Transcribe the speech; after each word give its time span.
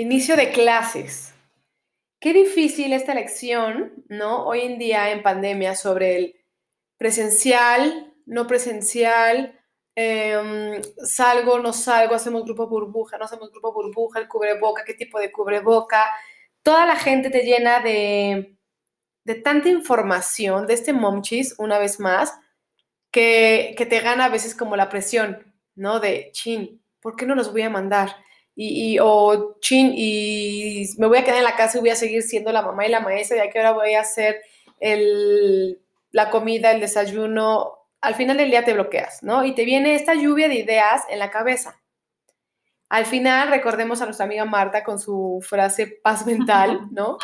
inicio 0.00 0.36
de 0.36 0.50
clases. 0.50 1.34
Qué 2.20 2.32
difícil 2.32 2.92
esta 2.92 3.12
elección, 3.12 4.04
¿no? 4.08 4.46
Hoy 4.46 4.60
en 4.60 4.78
día 4.78 5.10
en 5.10 5.22
pandemia 5.22 5.74
sobre 5.74 6.16
el 6.16 6.36
presencial, 6.98 8.14
no 8.26 8.46
presencial, 8.46 9.58
em, 9.94 10.82
salgo, 11.04 11.58
no 11.60 11.72
salgo, 11.72 12.14
hacemos 12.14 12.44
grupo 12.44 12.66
burbuja, 12.66 13.18
no 13.18 13.24
hacemos 13.24 13.50
grupo 13.50 13.72
burbuja, 13.72 14.20
el 14.20 14.28
cubreboca, 14.28 14.84
qué 14.84 14.94
tipo 14.94 15.18
de 15.18 15.32
cubreboca. 15.32 16.10
Toda 16.62 16.86
la 16.86 16.96
gente 16.96 17.30
te 17.30 17.42
llena 17.42 17.80
de, 17.80 18.56
de 19.24 19.34
tanta 19.34 19.68
información, 19.68 20.66
de 20.66 20.74
este 20.74 20.92
momchis, 20.92 21.54
una 21.58 21.78
vez 21.78 22.00
más, 22.00 22.38
que, 23.10 23.74
que 23.76 23.86
te 23.86 24.00
gana 24.00 24.26
a 24.26 24.28
veces 24.28 24.54
como 24.54 24.76
la 24.76 24.88
presión, 24.88 25.54
¿no? 25.74 26.00
De, 26.00 26.30
chin, 26.32 26.82
¿por 27.00 27.16
qué 27.16 27.26
no 27.26 27.34
los 27.34 27.52
voy 27.52 27.62
a 27.62 27.70
mandar? 27.70 28.16
Y, 28.56 28.98
o 29.00 29.56
chin, 29.60 29.94
y 29.96 30.86
me 30.98 31.06
voy 31.06 31.18
a 31.18 31.24
quedar 31.24 31.38
en 31.38 31.44
la 31.44 31.56
casa 31.56 31.78
y 31.78 31.80
voy 31.80 31.90
a 31.90 31.96
seguir 31.96 32.22
siendo 32.22 32.52
la 32.52 32.60
mamá 32.60 32.86
y 32.86 32.90
la 32.90 33.00
maestra, 33.00 33.38
ya 33.38 33.50
que 33.50 33.58
ahora 33.58 33.72
voy 33.72 33.94
a 33.94 34.00
hacer 34.00 34.42
el, 34.80 35.80
la 36.10 36.30
comida, 36.30 36.70
el 36.72 36.80
desayuno, 36.80 37.78
al 38.00 38.14
final 38.14 38.36
del 38.36 38.50
día 38.50 38.64
te 38.64 38.72
bloqueas, 38.72 39.22
¿no? 39.22 39.44
Y 39.44 39.54
te 39.54 39.64
viene 39.64 39.94
esta 39.94 40.14
lluvia 40.14 40.48
de 40.48 40.56
ideas 40.56 41.04
en 41.08 41.18
la 41.18 41.30
cabeza. 41.30 41.80
Al 42.88 43.06
final, 43.06 43.48
recordemos 43.50 44.00
a 44.00 44.06
nuestra 44.06 44.26
amiga 44.26 44.44
Marta 44.44 44.82
con 44.82 44.98
su 44.98 45.44
frase 45.46 45.86
paz 46.02 46.26
mental, 46.26 46.88
¿no? 46.90 47.18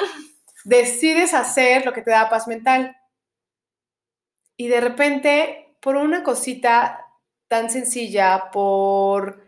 Decides 0.64 1.34
hacer 1.34 1.84
lo 1.84 1.92
que 1.92 2.02
te 2.02 2.10
da 2.10 2.28
paz 2.28 2.46
mental. 2.46 2.96
Y 4.56 4.68
de 4.68 4.80
repente, 4.80 5.76
por 5.80 5.96
una 5.96 6.22
cosita 6.22 7.06
tan 7.48 7.70
sencilla, 7.70 8.50
por 8.52 9.45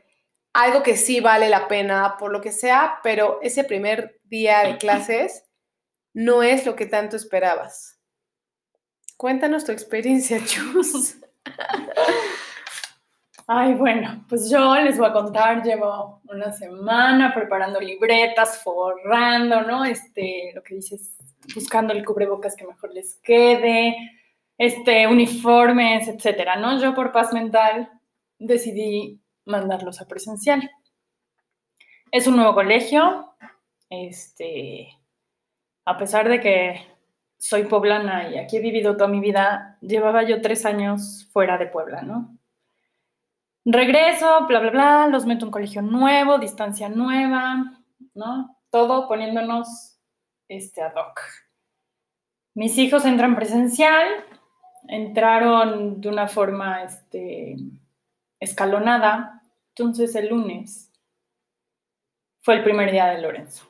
algo 0.52 0.82
que 0.82 0.96
sí 0.96 1.20
vale 1.20 1.48
la 1.48 1.68
pena, 1.68 2.16
por 2.18 2.32
lo 2.32 2.40
que 2.40 2.52
sea, 2.52 2.98
pero 3.02 3.38
ese 3.42 3.64
primer 3.64 4.20
día 4.24 4.60
de 4.60 4.76
clases 4.76 5.44
no 6.12 6.42
es 6.42 6.66
lo 6.66 6.74
que 6.74 6.86
tanto 6.86 7.16
esperabas. 7.16 8.00
Cuéntanos 9.16 9.64
tu 9.64 9.72
experiencia, 9.72 10.38
Chus. 10.44 11.18
Ay, 13.46 13.74
bueno, 13.74 14.26
pues 14.28 14.50
yo 14.50 14.74
les 14.76 14.98
voy 14.98 15.08
a 15.08 15.12
contar, 15.12 15.62
llevo 15.62 16.20
una 16.28 16.52
semana 16.52 17.32
preparando 17.32 17.80
libretas, 17.80 18.62
forrando, 18.62 19.62
¿no? 19.62 19.86
Este, 19.86 20.52
lo 20.54 20.62
que 20.62 20.74
dices, 20.74 21.16
buscando 21.54 21.94
el 21.94 22.04
cubrebocas 22.04 22.54
que 22.54 22.66
mejor 22.66 22.92
les 22.92 23.14
quede, 23.22 23.96
este, 24.58 25.06
uniformes, 25.06 26.08
etcétera, 26.08 26.56
¿no? 26.56 26.78
Yo 26.78 26.94
por 26.94 27.10
paz 27.10 27.32
mental 27.32 27.90
decidí 28.38 29.22
mandarlos 29.48 30.00
a 30.00 30.06
presencial. 30.06 30.70
Es 32.10 32.26
un 32.26 32.36
nuevo 32.36 32.54
colegio, 32.54 33.34
este, 33.90 34.88
a 35.84 35.96
pesar 35.96 36.28
de 36.28 36.40
que 36.40 36.86
soy 37.38 37.64
poblana 37.64 38.28
y 38.30 38.38
aquí 38.38 38.56
he 38.56 38.60
vivido 38.60 38.96
toda 38.96 39.08
mi 39.08 39.20
vida, 39.20 39.78
llevaba 39.80 40.22
yo 40.24 40.42
tres 40.42 40.66
años 40.66 41.28
fuera 41.32 41.56
de 41.56 41.66
Puebla, 41.66 42.02
¿no? 42.02 42.36
Regreso, 43.64 44.46
bla, 44.46 44.60
bla, 44.60 44.70
bla, 44.70 45.06
los 45.08 45.26
meto 45.26 45.44
en 45.44 45.48
un 45.48 45.52
colegio 45.52 45.82
nuevo, 45.82 46.38
distancia 46.38 46.88
nueva, 46.88 47.80
¿no? 48.14 48.56
Todo 48.70 49.06
poniéndonos 49.06 49.98
este, 50.48 50.82
ad 50.82 50.94
hoc. 50.94 51.20
Mis 52.54 52.76
hijos 52.78 53.04
entran 53.04 53.36
presencial, 53.36 54.06
entraron 54.88 56.00
de 56.00 56.08
una 56.08 56.26
forma 56.26 56.82
este, 56.82 57.56
escalonada, 58.40 59.37
entonces 59.84 60.14
el 60.14 60.28
lunes 60.28 60.92
fue 62.40 62.54
el 62.56 62.64
primer 62.64 62.90
día 62.90 63.06
de 63.06 63.20
Lorenzo. 63.20 63.68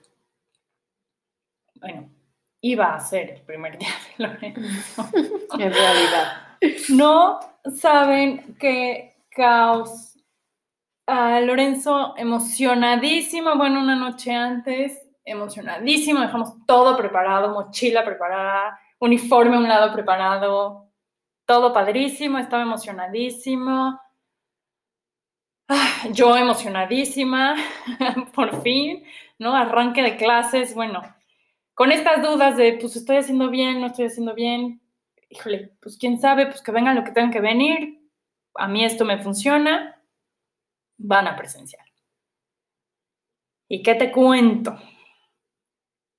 Bueno, 1.74 2.08
iba 2.60 2.94
a 2.94 3.00
ser 3.00 3.30
el 3.30 3.42
primer 3.42 3.78
día 3.78 3.88
de 4.16 4.26
Lorenzo. 4.26 5.08
en 5.58 5.72
realidad. 5.72 6.58
No 6.90 7.40
saben 7.76 8.56
qué 8.58 9.16
caos. 9.30 10.14
Lorenzo 11.06 12.14
emocionadísimo, 12.18 13.56
bueno, 13.56 13.80
una 13.80 13.96
noche 13.96 14.34
antes, 14.34 15.08
emocionadísimo, 15.24 16.20
dejamos 16.20 16.66
todo 16.66 16.98
preparado, 16.98 17.54
mochila 17.54 18.04
preparada, 18.04 18.78
uniforme 18.98 19.56
a 19.56 19.58
un 19.58 19.68
lado 19.68 19.92
preparado, 19.92 20.90
todo 21.46 21.72
padrísimo, 21.72 22.38
estaba 22.38 22.62
emocionadísimo. 22.62 23.98
Ah, 25.68 26.08
yo 26.12 26.34
emocionadísima, 26.34 27.54
por 28.34 28.62
fin, 28.62 29.04
¿no? 29.38 29.54
Arranque 29.54 30.02
de 30.02 30.16
clases, 30.16 30.74
bueno, 30.74 31.02
con 31.74 31.92
estas 31.92 32.22
dudas 32.22 32.56
de, 32.56 32.78
pues 32.80 32.96
estoy 32.96 33.18
haciendo 33.18 33.50
bien, 33.50 33.80
no 33.80 33.88
estoy 33.88 34.06
haciendo 34.06 34.34
bien, 34.34 34.80
híjole, 35.28 35.72
pues 35.80 35.98
quién 35.98 36.18
sabe, 36.20 36.46
pues 36.46 36.62
que 36.62 36.72
vengan 36.72 36.96
lo 36.96 37.04
que 37.04 37.12
tengan 37.12 37.30
que 37.30 37.40
venir, 37.40 38.00
a 38.54 38.66
mí 38.66 38.82
esto 38.84 39.04
me 39.04 39.18
funciona, 39.18 40.02
van 40.96 41.28
a 41.28 41.36
presenciar. 41.36 41.84
¿Y 43.68 43.82
qué 43.82 43.94
te 43.94 44.10
cuento? 44.10 44.78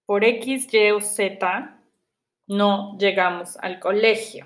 Por 0.06 0.24
X, 0.24 0.72
Y 0.72 0.92
o 0.92 1.02
Z 1.02 1.82
no 2.48 2.98
llegamos 3.00 3.58
al 3.58 3.80
colegio. 3.80 4.46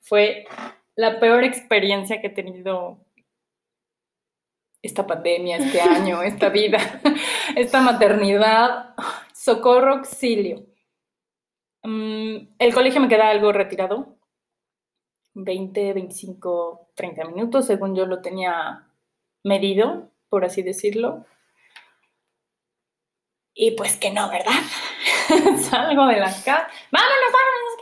Fue 0.00 0.46
la 0.94 1.18
peor 1.18 1.42
experiencia 1.42 2.20
que 2.20 2.28
he 2.28 2.30
tenido 2.30 3.04
esta 4.82 5.06
pandemia, 5.06 5.58
este 5.58 5.80
año, 5.80 6.22
esta 6.22 6.48
vida, 6.48 6.78
esta 7.56 7.80
maternidad 7.80 8.94
socorro, 9.32 9.94
auxilio. 9.94 10.66
Mm, 11.84 12.54
el 12.58 12.74
colegio 12.74 13.00
me 13.00 13.08
queda 13.08 13.30
algo 13.30 13.52
retirado, 13.52 14.18
20, 15.34 15.92
25, 15.92 16.90
30 16.94 17.24
minutos, 17.26 17.66
según 17.66 17.94
yo 17.94 18.06
lo 18.06 18.20
tenía 18.20 18.88
medido, 19.44 20.10
por 20.28 20.44
así 20.44 20.62
decirlo. 20.62 21.26
Y 23.54 23.72
pues 23.72 23.96
que 23.96 24.10
no, 24.10 24.28
¿verdad? 24.30 24.52
Salgo 25.70 26.06
de 26.06 26.18
la 26.18 26.26
casa, 26.26 26.68
vámonos, 26.90 27.32
vámonos. 27.32 27.72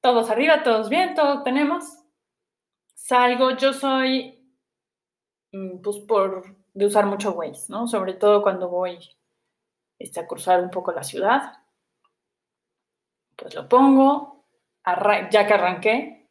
Todos 0.00 0.30
arriba, 0.30 0.62
todos 0.62 0.88
bien, 0.88 1.14
todos 1.14 1.42
tenemos. 1.42 1.84
Salgo, 2.94 3.56
yo 3.56 3.72
soy, 3.72 4.35
pues 5.82 5.98
por 5.98 6.56
de 6.74 6.86
usar 6.86 7.06
mucho 7.06 7.32
Waze, 7.32 7.72
¿no? 7.72 7.86
Sobre 7.86 8.14
todo 8.14 8.42
cuando 8.42 8.68
voy 8.68 8.98
este, 9.98 10.20
a 10.20 10.26
cruzar 10.26 10.60
un 10.60 10.70
poco 10.70 10.92
la 10.92 11.02
ciudad. 11.02 11.54
Pues 13.34 13.54
lo 13.54 13.68
pongo, 13.68 14.44
ya 15.30 15.46
que 15.46 15.54
arranqué, 15.54 16.28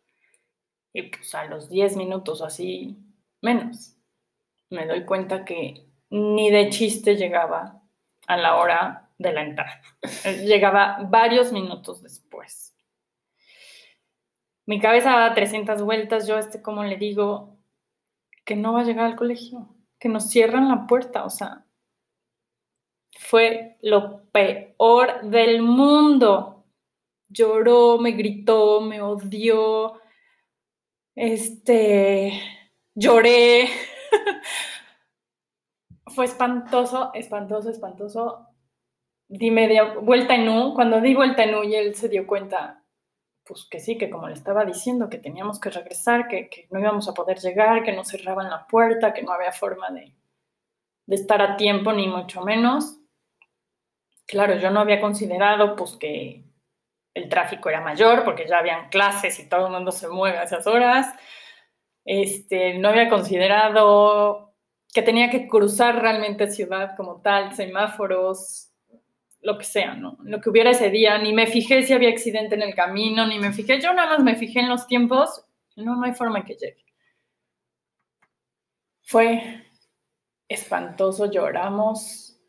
y 0.94 1.04
pues 1.04 1.34
a 1.36 1.46
los 1.46 1.70
10 1.70 1.98
minutos 1.98 2.42
así, 2.42 2.98
menos, 3.42 3.98
me 4.70 4.86
doy 4.86 5.04
cuenta 5.04 5.44
que 5.46 5.88
ni 6.10 6.52
de 6.52 6.70
chiste 6.70 7.16
llegaba 7.16 7.82
a 8.28 8.38
la 8.38 8.56
hora 8.58 9.10
de 9.18 9.34
la 9.34 9.42
entrada. 9.42 9.82
Llegaba 10.44 11.00
varios 11.10 11.52
minutos 11.52 12.02
después. 12.02 12.76
Mi 14.66 14.80
cabeza 14.80 15.12
da 15.12 15.34
300 15.34 15.82
vueltas, 15.82 16.28
yo 16.28 16.38
este, 16.38 16.62
como 16.62 16.84
le 16.84 16.98
digo, 16.98 17.55
que 18.46 18.56
no 18.56 18.74
va 18.74 18.82
a 18.82 18.84
llegar 18.84 19.06
al 19.06 19.16
colegio, 19.16 19.76
que 20.00 20.08
nos 20.08 20.30
cierran 20.30 20.70
la 20.70 20.88
puerta, 20.88 21.26
o 21.26 21.30
sea, 21.30 21.66
fue 23.18 23.78
lo 23.82 24.24
peor 24.32 25.30
del 25.30 25.62
mundo. 25.62 26.66
Lloró, 27.28 27.98
me 27.98 28.12
gritó, 28.12 28.82
me 28.82 29.02
odió, 29.02 30.00
este, 31.16 32.40
lloré. 32.94 33.68
fue 36.08 36.26
espantoso, 36.26 37.12
espantoso, 37.14 37.70
espantoso. 37.70 38.48
Di 39.28 39.50
media 39.50 39.96
vuelta 39.96 40.36
en 40.36 40.50
U. 40.50 40.74
Cuando 40.76 41.02
di 41.02 41.16
vuelta 41.16 41.44
en 41.44 41.56
U 41.56 41.64
y 41.64 41.76
él 41.76 41.96
se 41.96 42.10
dio 42.10 42.28
cuenta, 42.28 42.85
pues 43.46 43.68
que 43.70 43.80
sí, 43.80 43.98
que 43.98 44.10
como 44.10 44.28
le 44.28 44.34
estaba 44.34 44.66
diciendo, 44.66 45.10
que 45.10 45.18
teníamos 45.18 45.60
que 45.60 45.70
regresar, 45.70 46.28
que, 46.28 46.50
que 46.50 46.68
no 46.72 46.80
íbamos 46.80 47.08
a 47.08 47.14
poder 47.14 47.40
llegar, 47.40 47.84
que 47.84 47.94
nos 47.94 48.08
cerraban 48.08 48.50
la 48.50 48.66
puerta, 48.68 49.14
que 49.14 49.24
no 49.24 49.32
había 49.32 49.52
forma 49.52 49.90
de, 49.92 50.14
de 51.06 51.16
estar 51.16 51.42
a 51.42 51.58
tiempo, 51.58 51.94
ni 51.94 52.08
mucho 52.08 52.42
menos 52.42 53.00
Claro, 54.28 54.56
yo 54.56 54.72
no 54.72 54.80
había 54.80 55.00
considerado 55.02 55.76
pues 55.76 55.94
que 55.98 56.44
el 57.14 57.30
tráfico 57.30 57.70
era 57.70 57.82
mayor 57.82 58.24
porque 58.24 58.48
ya 58.48 58.58
habían 58.58 58.90
clases 58.90 59.40
y 59.40 59.48
todo 59.48 59.68
el 59.68 59.74
mundo 59.74 59.92
se 59.92 60.08
mueve 60.08 60.38
a 60.40 60.44
esas 60.44 60.66
horas. 60.68 61.08
Este, 62.06 62.78
no 62.80 62.90
había 62.90 63.10
considerado 63.10 64.54
que 64.94 65.02
tenía 65.02 65.30
que 65.30 65.48
cruzar 65.48 66.02
realmente 66.02 66.50
ciudad 66.52 66.96
como 66.98 67.22
tal, 67.22 67.56
semáforos, 67.56 68.65
lo 69.46 69.60
que 69.60 69.64
sea, 69.64 69.94
¿no? 69.94 70.18
Lo 70.24 70.42
que 70.42 70.50
hubiera 70.50 70.72
ese 70.72 70.90
día, 70.90 71.20
ni 71.20 71.32
me 71.32 71.46
fijé 71.46 71.84
si 71.84 71.94
había 71.94 72.10
accidente 72.10 72.56
en 72.56 72.64
el 72.64 72.74
camino, 72.74 73.28
ni 73.28 73.38
me 73.38 73.54
fijé, 73.54 73.80
yo 73.80 73.94
nada 73.94 74.10
más 74.10 74.24
me 74.24 74.36
fijé 74.36 74.60
en 74.60 74.70
los 74.70 74.88
tiempos, 74.88 75.46
no, 75.76 75.96
no 75.96 76.04
hay 76.04 76.14
forma 76.14 76.44
que 76.44 76.56
llegue. 76.56 76.84
Fue 79.04 79.64
espantoso, 80.48 81.30
lloramos, 81.30 82.40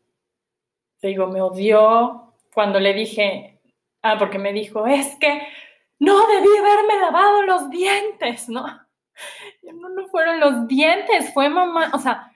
digo, 1.03 1.27
me 1.27 1.39
odió 1.39 2.33
cuando 2.51 2.79
le 2.79 2.95
dije, 2.95 3.61
ah, 4.01 4.17
porque 4.17 4.39
me 4.39 4.51
dijo, 4.51 4.87
es 4.87 5.15
que 5.17 5.47
no 5.99 6.27
debí 6.27 6.47
haberme 6.57 6.99
lavado 6.99 7.43
los 7.43 7.69
dientes, 7.69 8.49
¿no? 8.49 8.65
No, 9.63 9.89
no 9.89 10.07
fueron 10.07 10.39
los 10.39 10.67
dientes, 10.67 11.33
fue 11.33 11.49
mamá, 11.49 11.91
o 11.93 11.99
sea, 11.99 12.31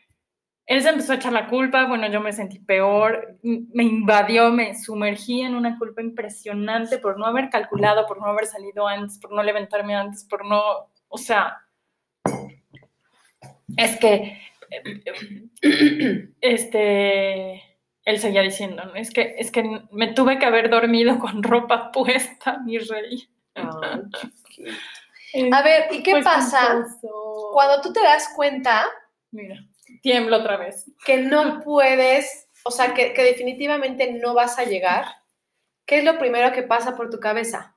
él 0.72 0.82
se 0.82 0.88
empezó 0.88 1.12
a 1.12 1.16
echar 1.16 1.34
la 1.34 1.48
culpa, 1.48 1.86
bueno, 1.86 2.08
yo 2.08 2.22
me 2.22 2.32
sentí 2.32 2.58
peor, 2.58 3.38
me 3.44 3.84
invadió, 3.84 4.52
me 4.52 4.74
sumergí 4.74 5.42
en 5.42 5.54
una 5.54 5.78
culpa 5.78 6.02
impresionante 6.02 6.98
por 6.98 7.20
no 7.20 7.26
haber 7.26 7.50
calculado, 7.50 8.08
por 8.08 8.22
no 8.22 8.28
haber 8.28 8.46
salido 8.46 8.88
antes, 8.88 9.20
por 9.20 9.34
no 9.34 9.44
levantarme 9.44 9.96
antes, 9.96 10.24
por 10.24 10.46
no, 10.46 10.64
o 11.10 11.18
sea, 11.18 11.58
es 13.76 14.00
que, 14.00 14.40
este, 16.40 17.62
él 18.06 18.20
seguía 18.20 18.42
diciendo, 18.42 18.86
¿no? 18.86 18.96
es 18.96 19.12
que, 19.12 19.36
es 19.40 19.52
que 19.52 19.82
me 19.92 20.14
tuve 20.14 20.40
que 20.40 20.46
haber 20.46 20.70
dormido 20.70 21.20
con 21.20 21.44
ropa 21.44 21.92
puesta, 21.92 22.60
mi 22.60 22.78
rey. 22.78 23.28
a 25.52 25.64
ver, 25.64 25.90
¿y 25.92 26.02
qué 26.02 26.22
pasa 26.24 26.86
cuando 27.52 27.82
tú 27.82 27.92
te 27.92 28.02
das 28.02 28.32
cuenta? 28.38 28.86
Mira 29.32 29.66
tiemblo 30.02 30.38
otra 30.38 30.58
vez. 30.58 30.92
Que 31.06 31.18
no 31.18 31.62
puedes, 31.62 32.50
o 32.64 32.72
sea, 32.72 32.94
que, 32.94 33.14
definitivamente 33.14 34.14
no 34.14 34.34
vas 34.34 34.60
a 34.60 34.66
llegar. 34.66 35.06
¿Qué 35.86 36.00
es 36.00 36.06
lo 36.06 36.18
primero 36.18 36.54
que 36.54 36.64
pasa 36.64 36.96
por 36.96 37.10
tu 37.10 37.20
cabeza? 37.20 37.76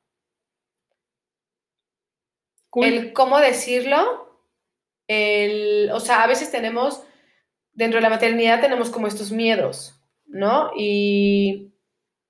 El 2.74 3.12
cómo 3.12 3.38
decirlo, 3.38 4.40
el, 5.06 5.90
o 5.92 6.00
sea, 6.00 6.22
a 6.24 6.26
veces 6.26 6.50
tenemos, 6.50 7.02
dentro 7.72 7.98
de 7.98 8.02
la 8.02 8.10
maternidad 8.10 8.60
tenemos 8.60 8.90
como 8.90 9.06
estos 9.06 9.30
miedos, 9.30 10.00
¿no? 10.26 10.72
Y, 10.76 11.72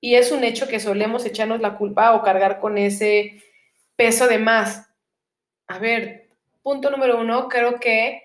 y 0.00 0.16
es 0.16 0.32
un 0.32 0.44
hecho 0.44 0.68
que 0.68 0.80
solemos 0.80 1.24
echarnos 1.24 1.60
la 1.60 1.78
culpa 1.78 2.14
o 2.14 2.22
cargar 2.22 2.60
con 2.60 2.76
ese 2.76 3.42
peso 3.96 4.26
de 4.26 4.38
más. 4.38 4.90
A 5.66 5.78
ver, 5.78 6.28
punto 6.62 6.90
número 6.90 7.18
uno, 7.18 7.48
creo 7.48 7.80
que 7.80 8.23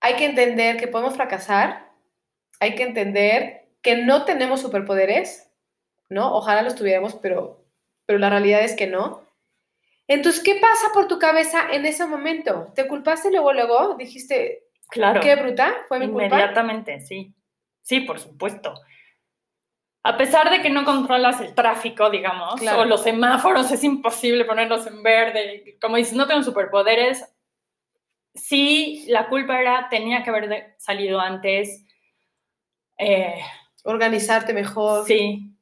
hay 0.00 0.16
que 0.16 0.24
entender 0.24 0.76
que 0.76 0.88
podemos 0.88 1.14
fracasar, 1.14 1.90
hay 2.58 2.74
que 2.74 2.82
entender 2.82 3.68
que 3.82 3.96
no 3.96 4.24
tenemos 4.24 4.60
superpoderes, 4.60 5.50
¿no? 6.08 6.34
Ojalá 6.34 6.62
los 6.62 6.74
tuviéramos, 6.74 7.14
pero, 7.14 7.64
pero 8.06 8.18
la 8.18 8.30
realidad 8.30 8.62
es 8.62 8.74
que 8.74 8.86
no. 8.86 9.22
Entonces, 10.08 10.42
¿qué 10.42 10.56
pasa 10.56 10.88
por 10.92 11.06
tu 11.06 11.18
cabeza 11.18 11.70
en 11.70 11.86
ese 11.86 12.04
momento? 12.06 12.72
¿Te 12.74 12.88
culpaste 12.88 13.30
luego, 13.30 13.52
luego? 13.52 13.94
Dijiste, 13.94 14.64
claro. 14.88 15.20
Qué 15.20 15.36
bruta, 15.36 15.72
fue 15.86 16.00
mi 16.00 16.06
Inmediatamente, 16.06 17.00
sí. 17.00 17.32
Sí, 17.82 18.00
por 18.00 18.18
supuesto. 18.18 18.74
A 20.02 20.16
pesar 20.16 20.50
de 20.50 20.62
que 20.62 20.70
no 20.70 20.84
controlas 20.84 21.40
el 21.40 21.54
tráfico, 21.54 22.08
digamos, 22.10 22.60
o 22.60 22.84
los 22.84 23.02
semáforos, 23.02 23.70
es 23.70 23.84
imposible 23.84 24.44
ponerlos 24.46 24.86
en 24.86 25.02
verde. 25.02 25.76
Como 25.80 25.96
dices, 25.96 26.14
no 26.14 26.26
tengo 26.26 26.42
superpoderes, 26.42 27.24
sí, 28.34 29.04
la 29.08 29.28
culpa 29.28 29.60
era, 29.60 29.88
tenía 29.88 30.22
que 30.22 30.30
haber 30.30 30.74
salido 30.78 31.20
antes. 31.20 31.84
Eh, 32.98 33.40
Organizarte 33.84 34.52
mejor. 34.52 35.06
Sí. 35.06 35.54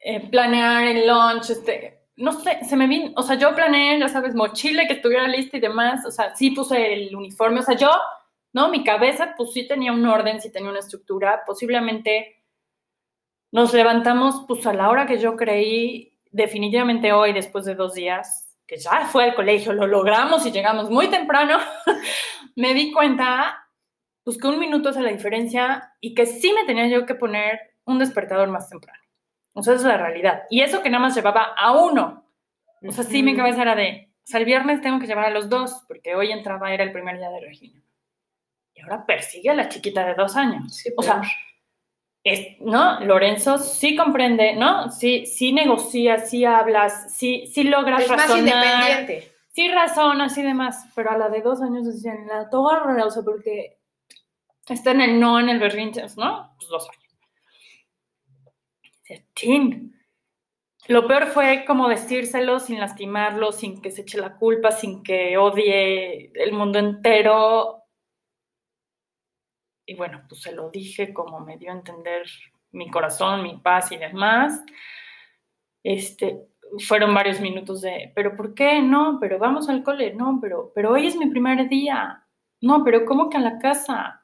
Eh, 0.00 0.28
planear 0.30 0.84
el 0.84 1.06
lunch, 1.06 1.50
este, 1.50 2.02
no 2.16 2.32
sé, 2.32 2.64
se 2.64 2.76
me 2.76 2.88
vino, 2.88 3.12
o 3.16 3.22
sea, 3.22 3.36
yo 3.36 3.54
planeé, 3.54 4.00
ya 4.00 4.08
sabes, 4.08 4.34
mochila 4.34 4.86
que 4.86 4.94
estuviera 4.94 5.28
lista 5.28 5.56
y 5.56 5.60
demás, 5.60 6.04
o 6.04 6.10
sea, 6.10 6.34
sí 6.34 6.50
puse 6.50 6.92
el 6.92 7.14
uniforme, 7.14 7.60
o 7.60 7.62
sea, 7.62 7.76
yo, 7.76 7.90
¿no? 8.52 8.68
Mi 8.68 8.82
cabeza, 8.82 9.34
pues 9.36 9.52
sí 9.52 9.68
tenía 9.68 9.92
un 9.92 10.04
orden, 10.04 10.40
sí 10.40 10.50
tenía 10.50 10.70
una 10.70 10.80
estructura, 10.80 11.42
posiblemente 11.46 12.42
nos 13.52 13.72
levantamos, 13.74 14.44
pues 14.48 14.66
a 14.66 14.72
la 14.72 14.90
hora 14.90 15.06
que 15.06 15.18
yo 15.18 15.36
creí, 15.36 16.18
definitivamente 16.32 17.12
hoy, 17.12 17.32
después 17.32 17.64
de 17.64 17.74
dos 17.74 17.94
días, 17.94 18.41
que 18.72 18.78
ya 18.78 19.04
fue 19.04 19.24
al 19.24 19.34
colegio, 19.34 19.74
lo 19.74 19.86
logramos 19.86 20.46
y 20.46 20.50
llegamos 20.50 20.88
muy 20.88 21.08
temprano, 21.08 21.58
me 22.56 22.72
di 22.72 22.90
cuenta, 22.90 23.68
pues 24.24 24.38
que 24.38 24.46
un 24.46 24.58
minuto 24.58 24.88
hace 24.88 25.02
la 25.02 25.12
diferencia 25.12 25.92
y 26.00 26.14
que 26.14 26.24
sí 26.24 26.54
me 26.54 26.64
tenía 26.64 26.88
yo 26.88 27.04
que 27.04 27.14
poner 27.14 27.60
un 27.84 27.98
despertador 27.98 28.48
más 28.48 28.70
temprano. 28.70 28.98
O 29.52 29.62
sea, 29.62 29.74
esa 29.74 29.82
es 29.82 29.88
la 29.88 29.98
realidad. 29.98 30.44
Y 30.48 30.62
eso 30.62 30.82
que 30.82 30.88
nada 30.88 31.02
más 31.02 31.14
llevaba 31.14 31.52
a 31.54 31.72
uno. 31.72 32.26
O 32.82 32.92
sea, 32.92 33.04
sí 33.04 33.22
mi 33.22 33.36
cabeza 33.36 33.60
era 33.60 33.74
de, 33.74 34.10
o 34.10 34.24
sea, 34.24 34.40
el 34.40 34.46
viernes 34.46 34.80
tengo 34.80 34.98
que 34.98 35.06
llevar 35.06 35.26
a 35.26 35.30
los 35.30 35.50
dos, 35.50 35.84
porque 35.86 36.14
hoy 36.14 36.32
entraba, 36.32 36.72
era 36.72 36.82
el 36.82 36.92
primer 36.92 37.18
día 37.18 37.28
de 37.28 37.40
Regina. 37.40 37.82
Y 38.72 38.80
ahora 38.80 39.04
persigue 39.04 39.50
a 39.50 39.54
la 39.54 39.68
chiquita 39.68 40.06
de 40.06 40.14
dos 40.14 40.34
años. 40.34 40.82
o 40.96 41.02
sea, 41.02 41.20
¿no? 42.60 43.00
Lorenzo 43.00 43.58
sí 43.58 43.96
comprende, 43.96 44.54
¿no? 44.54 44.90
Sí, 44.90 45.26
sí 45.26 45.52
negocia, 45.52 46.18
sí 46.18 46.44
hablas, 46.44 47.12
sí, 47.14 47.46
sí 47.52 47.64
logras 47.64 48.02
es 48.02 48.08
razonar. 48.08 48.28
más 48.28 48.38
independiente. 48.38 49.32
Sí 49.48 49.68
razonas 49.70 50.38
y 50.38 50.42
demás, 50.42 50.86
pero 50.94 51.10
a 51.10 51.18
la 51.18 51.28
de 51.28 51.42
dos 51.42 51.60
años 51.60 51.84
decían, 51.84 52.26
la 52.26 52.48
torre, 52.48 53.02
o 53.02 53.10
sea, 53.10 53.22
porque 53.22 53.78
está 54.68 54.92
en 54.92 55.02
el 55.02 55.20
no, 55.20 55.38
en 55.38 55.48
el 55.48 55.58
berrinche, 55.58 56.02
¿no? 56.16 56.54
Pues 56.56 56.68
dos 56.70 56.88
años. 56.88 57.02
Chin. 59.34 59.94
Lo 60.88 61.06
peor 61.06 61.26
fue 61.26 61.64
como 61.66 61.88
decírselo 61.88 62.58
sin 62.58 62.80
lastimarlo, 62.80 63.52
sin 63.52 63.82
que 63.82 63.90
se 63.90 64.02
eche 64.02 64.18
la 64.18 64.36
culpa, 64.36 64.72
sin 64.72 65.02
que 65.02 65.36
odie 65.36 66.32
el 66.34 66.52
mundo 66.52 66.78
entero 66.78 67.81
y 69.86 69.94
bueno, 69.94 70.22
pues 70.28 70.42
se 70.42 70.52
lo 70.52 70.70
dije 70.70 71.12
como 71.12 71.40
me 71.40 71.56
dio 71.58 71.70
a 71.70 71.74
entender 71.74 72.26
mi 72.72 72.90
corazón, 72.90 73.42
mi 73.42 73.56
paz 73.58 73.92
y 73.92 73.96
demás. 73.96 74.62
Este, 75.82 76.48
fueron 76.86 77.14
varios 77.14 77.40
minutos 77.40 77.80
de, 77.82 78.12
pero 78.14 78.36
¿por 78.36 78.54
qué? 78.54 78.80
No, 78.80 79.18
pero 79.20 79.38
vamos 79.38 79.68
al 79.68 79.82
cole, 79.82 80.14
no, 80.14 80.38
pero, 80.40 80.72
pero 80.74 80.92
hoy 80.92 81.06
es 81.06 81.16
mi 81.16 81.26
primer 81.26 81.68
día. 81.68 82.24
No, 82.60 82.84
pero 82.84 83.04
¿cómo 83.04 83.28
que 83.28 83.36
a 83.36 83.40
la 83.40 83.58
casa? 83.58 84.22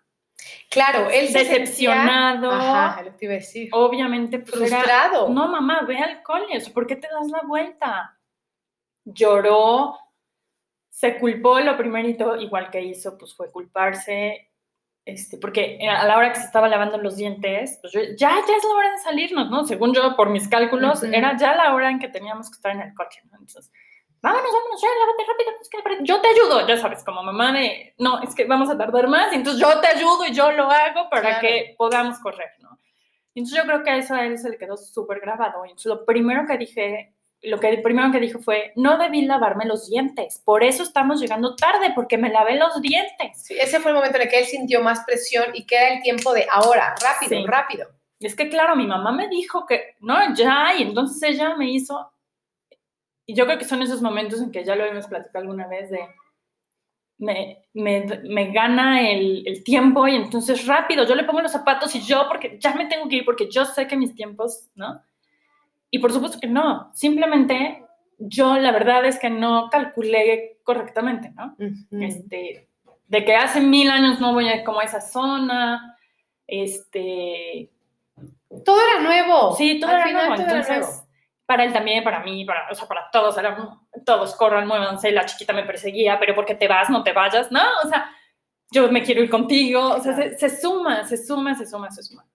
Claro, 0.71 1.11
él 1.11 1.33
decepcionado. 1.33 2.53
ajá, 2.53 3.03
lo 3.03 3.17
que 3.17 3.25
iba 3.25 3.35
a 3.35 3.39
decir. 3.39 3.69
Obviamente, 3.73 4.39
pues, 4.39 4.71
frustrado. 4.71 5.29
no, 5.29 5.49
mamá, 5.49 5.83
ve 5.83 5.99
al 5.99 6.23
cole, 6.23 6.47
¿por 6.73 6.87
qué 6.87 6.97
te 6.97 7.09
das 7.09 7.29
la 7.29 7.43
vuelta? 7.43 8.19
Lloró, 9.05 9.99
se 10.89 11.19
culpó, 11.19 11.59
lo 11.61 11.77
primerito, 11.77 12.37
igual 12.37 12.71
que 12.71 12.81
hizo, 12.81 13.19
pues 13.19 13.35
fue 13.35 13.51
culparse, 13.51 14.48
este, 15.13 15.39
porque 15.39 15.79
a 15.89 16.07
la 16.07 16.17
hora 16.17 16.33
que 16.33 16.41
se 16.41 16.47
estaba 16.47 16.69
lavando 16.69 16.99
los 16.99 17.17
dientes, 17.17 17.79
pues 17.81 17.93
ya, 17.93 18.07
ya 18.17 18.57
es 18.57 18.65
la 18.65 18.75
hora 18.77 18.91
de 18.91 18.99
salirnos, 18.99 19.51
¿no? 19.51 19.65
Según 19.65 19.95
yo, 19.95 20.17
por 20.17 20.31
mis 20.31 20.49
cálculos, 20.49 21.03
era 21.03 21.37
ya 21.37 21.55
la 21.55 21.75
hora 21.75 21.91
en 21.91 21.99
que 21.99 22.09
teníamos 22.09 22.51
que 22.51 22.57
estar 22.57 22.73
en 22.73 22.83
el 22.83 22.95
coche, 22.95 23.21
¿no? 23.31 23.39
Entonces, 23.39 23.73
vámonos, 24.21 24.51
vámonos, 24.53 24.83
ya, 24.83 24.89
lávate 25.01 25.25
rápido, 25.27 25.51
pues, 25.83 25.99
yo 26.03 26.21
te 26.21 26.29
ayudo, 26.29 26.67
ya 26.67 26.77
sabes, 26.77 27.05
como 27.05 27.23
mamá 27.23 27.53
de, 27.53 27.95
no, 27.99 28.23
es 28.23 28.35
que 28.35 28.45
vamos 28.45 28.69
a 28.71 28.77
tardar 28.77 29.09
más, 29.09 29.33
entonces 29.33 29.61
yo 29.61 29.81
te 29.81 29.87
ayudo 29.87 30.27
y 30.27 30.33
yo 30.33 30.53
lo 30.53 30.71
hago 30.71 31.09
para 31.11 31.41
que 31.41 31.75
podamos 31.79 32.19
correr, 32.19 32.51
¿no? 32.61 32.79
Entonces 33.35 33.57
yo 33.57 33.65
creo 33.65 33.83
que 33.85 33.97
eso 33.97 34.15
a 34.15 34.25
él 34.25 34.37
se 34.37 34.51
le 34.51 34.59
quedó 34.59 34.77
súper 34.77 35.21
grabado. 35.21 35.65
Entonces 35.65 35.87
lo 35.87 36.05
primero 36.05 36.45
que 36.47 36.59
dije 36.59 37.15
lo 37.43 37.61
que 37.61 37.79
primero 37.79 38.11
que 38.11 38.21
dijo 38.21 38.41
fue, 38.41 38.73
no 38.75 38.99
debí 38.99 39.23
lavarme 39.23 39.65
los 39.65 39.89
dientes, 39.89 40.43
por 40.45 40.65
eso 40.65 40.83
estamos 40.83 41.21
llegando 41.21 41.55
tarde, 41.55 41.93
porque 41.95 42.19
me 42.19 42.31
lavé 42.31 42.57
los 42.57 42.81
dientes. 42.81 43.43
Sí, 43.43 43.57
ese 43.59 43.81
fue 43.81 43.93
el 43.93 43.97
momento 43.97 44.17
en 44.17 44.23
el 44.23 44.29
que 44.29 44.41
él 44.41 44.47
sintió 44.47 44.83
más 44.83 45.05
presión 45.05 45.47
y 45.55 45.65
que 45.65 45.77
era 45.77 45.95
el 45.95 46.03
tiempo 46.03 46.33
de 46.33 46.47
ahora, 46.51 46.95
rápido, 47.03 47.47
rápido. 47.47 47.89
Es 48.21 48.35
que 48.35 48.49
claro, 48.49 48.75
mi 48.75 48.87
mamá 48.87 49.13
me 49.13 49.29
dijo 49.29 49.65
que, 49.67 49.95
no, 50.01 50.35
ya, 50.35 50.75
y 50.77 50.83
entonces 50.83 51.23
ella 51.23 51.55
me 51.57 51.71
hizo, 51.71 52.13
y 53.25 53.35
yo 53.35 53.47
creo 53.47 53.59
que 53.59 53.65
son 53.65 53.83
esos 53.83 54.03
momentos 54.03 54.41
en 54.41 54.51
que 54.51 54.65
ya 54.65 54.75
lo 54.75 54.85
hemos 54.85 55.07
platicado 55.07 55.43
alguna 55.43 55.69
vez 55.69 55.91
de, 55.91 56.01
me, 57.19 57.65
me, 57.75 58.05
me 58.25 58.53
gana 58.53 59.09
el, 59.11 59.47
el, 59.47 59.63
tiempo 59.63 60.07
y 60.09 60.17
entonces 60.17 60.67
rápido, 60.67 61.05
yo 61.05 61.15
le 61.15 61.25
pongo 61.25 61.43
los 61.43 61.53
zapatos 61.53 61.95
y 61.95 62.01
yo, 62.01 62.27
porque 62.29 62.59
ya 62.61 62.75
me 62.75 62.87
tengo 62.87 63.09
que 63.09 63.17
ir, 63.17 63.25
porque 63.25 63.49
yo 63.51 63.65
sé 63.65 63.87
que 63.87 63.97
mis 63.97 64.15
tiempos, 64.15 64.69
¿no? 64.75 65.03
Y 65.91 65.99
por 65.99 66.13
supuesto 66.13 66.39
que 66.41 66.47
no, 66.47 66.91
simplemente 66.95 67.85
yo 68.19 68.59
la 68.59 68.73
verdad 68.73 69.05
es 69.07 69.19
que 69.19 69.31
no 69.31 69.69
calculé 69.71 70.59
correctamente, 70.65 71.31
¿no? 71.31 71.57
este, 72.01 72.69
de 73.07 73.25
que 73.25 73.35
hace 73.35 73.61
mil 73.61 73.91
años 73.91 74.21
no 74.21 74.35
voy 74.35 74.49
a 74.49 74.65
como 74.65 74.81
a 74.81 74.85
esa 74.85 75.01
zona, 75.01 75.97
este... 76.47 77.71
Todo 78.65 78.79
era 78.81 79.01
nuevo. 79.01 79.55
Sí, 79.55 79.79
todo 79.79 79.91
era 79.91 80.11
nuevo. 80.11 80.35
Entonces, 80.35 81.05
para 81.47 81.65
él 81.65 81.73
también, 81.73 82.03
para 82.03 82.21
mí, 82.21 82.45
para, 82.45 82.69
o 82.71 82.75
sea, 82.75 82.89
para 82.89 83.11
todos, 83.11 83.39
era, 83.39 83.57
todos 84.05 84.35
corran, 84.35 84.67
muévanse, 84.67 85.11
la 85.13 85.25
chiquita 85.25 85.53
me 85.53 85.63
perseguía, 85.63 86.19
pero 86.19 86.35
porque 86.35 86.55
te 86.55 86.69
vas, 86.69 86.91
no 86.91 87.03
te 87.03 87.13
vayas, 87.13 87.51
¿no? 87.51 87.61
O 87.85 87.89
sea, 87.89 88.11
yo 88.71 88.91
me 88.91 89.03
quiero 89.03 89.23
ir 89.23 89.31
contigo, 89.31 89.95
o 89.95 90.01
sea, 90.01 90.37
se 90.37 90.61
suma, 90.61 91.05
se 91.05 91.17
suma, 91.17 91.55
se 91.55 91.67
suma, 91.67 91.91
se 91.91 92.03
suma. 92.03 92.27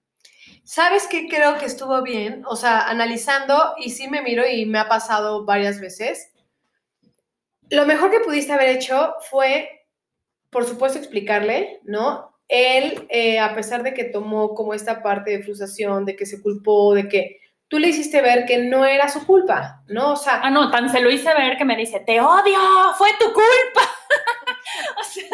¿Sabes 0.63 1.07
qué 1.07 1.27
creo 1.27 1.57
que 1.57 1.65
estuvo 1.65 2.01
bien? 2.01 2.43
O 2.47 2.55
sea, 2.55 2.87
analizando, 2.87 3.75
y 3.77 3.91
sí 3.91 4.07
me 4.07 4.21
miro 4.21 4.47
y 4.47 4.65
me 4.65 4.79
ha 4.79 4.87
pasado 4.87 5.45
varias 5.45 5.79
veces, 5.79 6.31
lo 7.69 7.85
mejor 7.85 8.11
que 8.11 8.19
pudiste 8.19 8.53
haber 8.53 8.69
hecho 8.69 9.15
fue, 9.29 9.87
por 10.49 10.65
supuesto, 10.65 10.99
explicarle, 10.99 11.79
¿no? 11.83 12.33
él, 12.47 13.07
eh, 13.09 13.39
a 13.39 13.55
pesar 13.55 13.83
de 13.83 13.93
que 13.93 14.03
tomó 14.03 14.53
como 14.53 14.73
esta 14.73 15.01
parte 15.01 15.31
de 15.31 15.43
frustración, 15.43 16.05
de 16.05 16.15
que 16.15 16.25
se 16.25 16.41
culpó, 16.41 16.93
de 16.93 17.07
que 17.07 17.39
tú 17.67 17.79
le 17.79 17.87
hiciste 17.87 18.21
ver 18.21 18.45
que 18.45 18.59
no 18.59 18.85
era 18.85 19.09
su 19.09 19.25
culpa, 19.25 19.81
¿no? 19.87 20.13
O 20.13 20.15
sea... 20.15 20.41
Ah, 20.43 20.51
no, 20.51 20.69
tan 20.69 20.89
se 20.89 21.01
lo 21.01 21.09
hice 21.09 21.33
ver 21.33 21.57
que 21.57 21.65
me 21.65 21.75
dice, 21.75 21.99
te 22.01 22.21
odio, 22.21 22.59
fue 22.95 23.09
tu 23.19 23.25
culpa. 23.25 23.81
o 24.99 25.03
sea, 25.03 25.25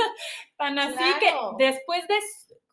tan 0.57 0.79
así 0.79 1.03
que 1.19 1.33
después 1.57 2.07
de 2.07 2.15